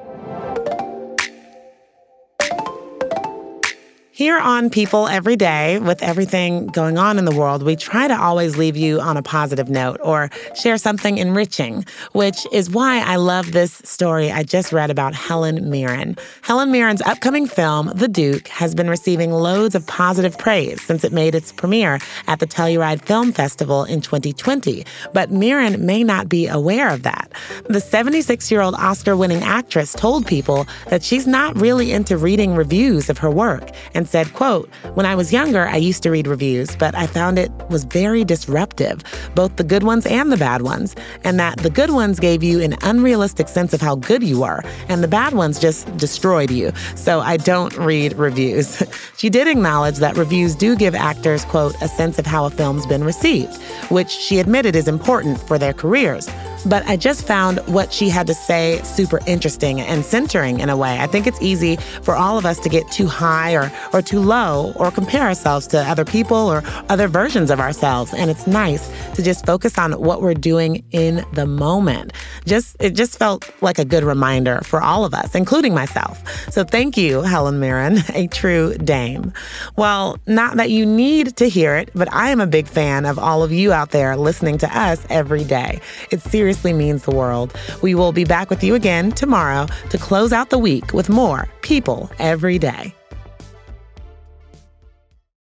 Here 4.20 4.38
on 4.38 4.70
People 4.70 5.08
Every 5.08 5.38
Day, 5.38 5.80
with 5.80 6.04
everything 6.04 6.68
going 6.68 6.98
on 6.98 7.18
in 7.18 7.24
the 7.24 7.34
world, 7.34 7.64
we 7.64 7.78
try 7.78 8.06
to 8.06 8.22
always 8.22 8.58
leave 8.58 8.76
you 8.76 9.00
on 9.00 9.16
a 9.16 9.22
positive 9.22 9.70
note 9.70 9.98
or 10.04 10.30
share 10.62 10.78
something 10.78 11.18
enriching, 11.18 11.86
which 12.12 12.46
is 12.52 12.70
why 12.70 13.00
I 13.00 13.16
love 13.16 13.54
this 13.54 13.82
story 13.86 14.30
I 14.30 14.44
just 14.44 14.74
read 14.74 14.90
about 14.90 15.16
Helen 15.16 15.70
Mirren. 15.70 16.18
Helen 16.42 16.70
Mirren's 16.70 17.02
upcoming 17.04 17.48
film, 17.48 17.94
The 17.96 18.10
Duke, 18.10 18.50
has 18.50 18.76
been 18.76 18.90
receiving 18.90 19.32
loads 19.32 19.74
of 19.74 19.88
positive 19.88 20.38
praise 20.38 20.82
since 20.82 21.06
it 21.06 21.14
made 21.14 21.34
its 21.34 21.54
premiere 21.54 22.00
at 22.28 22.40
the 22.40 22.46
Telluride 22.46 23.02
Film 23.04 23.32
Festival 23.32 23.86
in 23.86 24.02
2020. 24.02 24.84
But 25.14 25.32
Mirren 25.32 25.86
may 25.86 26.04
not 26.04 26.28
be 26.28 26.46
aware 26.46 26.90
of 26.90 27.04
that. 27.04 27.32
The 27.70 27.80
76 27.80 28.52
year 28.52 28.60
old 28.60 28.76
Oscar 28.76 29.16
winning 29.16 29.44
actress 29.44 29.94
told 29.94 30.28
people 30.28 30.68
that 30.90 31.04
she's 31.04 31.26
not 31.26 31.56
really 31.56 31.94
into 31.94 32.18
reading 32.18 32.54
reviews 32.54 33.10
of 33.10 33.20
her 33.20 33.32
work 33.32 33.72
and 33.94 34.09
said, 34.10 34.34
quote, 34.34 34.70
When 34.96 35.06
I 35.06 35.16
was 35.16 35.32
younger, 35.32 35.68
I 35.68 35.78
used 35.78 36.04
to 36.04 36.12
read 36.12 36.28
reviews, 36.28 36.76
but 36.76 36.96
I 36.96 37.08
found 37.08 37.38
it 37.38 37.52
was 37.70 37.84
very 37.84 38.24
disruptive, 38.24 39.04
both 39.36 39.56
the 39.56 39.64
good 39.64 39.84
ones 39.84 40.06
and 40.06 40.32
the 40.32 40.38
bad 40.38 40.64
ones, 40.64 40.96
and 41.24 41.40
that 41.40 41.58
the 41.60 41.70
good 41.70 41.92
ones 41.92 42.20
gave 42.20 42.44
you 42.44 42.60
an 42.62 42.76
unrealistic 42.82 43.48
sense 43.48 43.74
of 43.74 43.82
how 43.82 43.96
good 43.96 44.24
you 44.24 44.42
were, 44.42 44.64
and 44.88 45.04
the 45.04 45.08
bad 45.08 45.34
ones 45.34 45.60
just 45.60 45.96
destroyed 45.98 46.52
you. 46.52 46.72
So 46.96 47.20
I 47.20 47.38
don't 47.38 47.76
read 47.78 48.14
reviews. 48.14 48.82
she 49.18 49.30
did 49.30 49.48
acknowledge 49.48 49.98
that 49.98 50.18
reviews 50.18 50.56
do 50.56 50.76
give 50.76 50.96
actors, 50.96 51.46
quote, 51.46 51.76
a 51.82 51.88
sense 51.88 52.18
of 52.20 52.26
how 52.26 52.46
a 52.46 52.50
film's 52.50 52.86
been 52.86 53.04
received, 53.04 53.56
which 53.90 54.10
she 54.10 54.40
admitted 54.40 54.76
is 54.76 54.88
important 54.88 55.40
for 55.40 55.58
their 55.58 55.74
careers. 55.74 56.28
But 56.66 56.86
I 56.88 56.98
just 56.98 57.26
found 57.26 57.60
what 57.68 57.94
she 57.94 58.10
had 58.10 58.28
to 58.28 58.34
say 58.34 58.82
super 58.84 59.20
interesting 59.26 59.80
and 59.80 60.04
centering 60.04 60.60
in 60.60 60.70
a 60.70 60.76
way. 60.76 61.00
I 61.00 61.08
think 61.08 61.26
it's 61.26 61.42
easy 61.42 61.78
for 62.02 62.16
all 62.16 62.38
of 62.38 62.46
us 62.46 62.60
to 62.60 62.70
get 62.70 62.90
too 62.92 63.08
high 63.08 63.54
or, 63.54 63.72
or 63.94 64.02
too 64.02 64.20
low 64.20 64.74
or 64.76 64.92
compare 64.92 65.24
ourselves 65.24 65.68
to 65.68 65.80
other 65.80 66.04
people 66.04 66.38
or 66.38 66.62
other 66.90 67.08
versions 67.08 67.50
of 67.50 67.60
ourselves. 67.60 68.14
And 68.14 68.30
it's 68.30 68.46
nice 68.46 68.92
to 69.16 69.24
just 69.24 69.46
focus 69.46 69.78
on 69.78 69.94
what 69.94 70.22
we're 70.22 70.34
doing 70.34 70.84
in 70.92 71.26
the 71.34 71.46
moment. 71.46 72.12
Just 72.46 72.76
it 72.80 72.92
just 72.92 73.18
felt 73.18 73.50
like 73.62 73.80
a 73.80 73.86
good 73.86 74.04
reminder 74.04 74.60
for 74.64 74.82
all 74.82 75.06
of 75.06 75.14
us, 75.14 75.36
including 75.36 75.74
myself. 75.74 76.22
So 76.52 76.64
thank 76.64 76.98
you, 76.98 77.22
Helen 77.22 77.60
Mirren, 77.60 78.00
a 78.14 78.28
true 78.28 78.76
dame. 78.78 79.32
Well, 79.78 80.18
not 80.28 80.58
that 80.58 80.70
you 80.70 80.86
need 80.86 81.38
to 81.38 81.48
hear 81.48 81.76
it, 81.76 81.90
but 81.96 82.12
I 82.14 82.32
am 82.32 82.42
a 82.42 82.48
big 82.48 82.68
fan 82.68 83.06
of 83.06 83.18
all 83.18 83.44
of 83.44 83.52
you 83.52 83.72
out 83.72 83.92
there 83.92 84.18
listening 84.18 84.58
to 84.60 84.78
us 84.78 85.06
every 85.10 85.44
day. 85.44 85.80
It's 86.12 86.24
seriously 86.24 86.49
seriously 86.50 86.74
means 86.74 87.04
the 87.04 87.12
world. 87.12 87.54
We 87.84 87.94
will 87.94 88.12
be 88.12 88.26
back 88.26 88.50
with 88.50 88.64
you 88.64 88.74
again 88.74 89.12
tomorrow 89.12 89.68
to 89.92 89.98
close 90.00 90.34
out 90.34 90.50
the 90.50 90.58
week 90.58 90.94
with 90.94 91.08
more 91.08 91.48
people 91.62 92.10
every 92.18 92.58
day. 92.58 92.99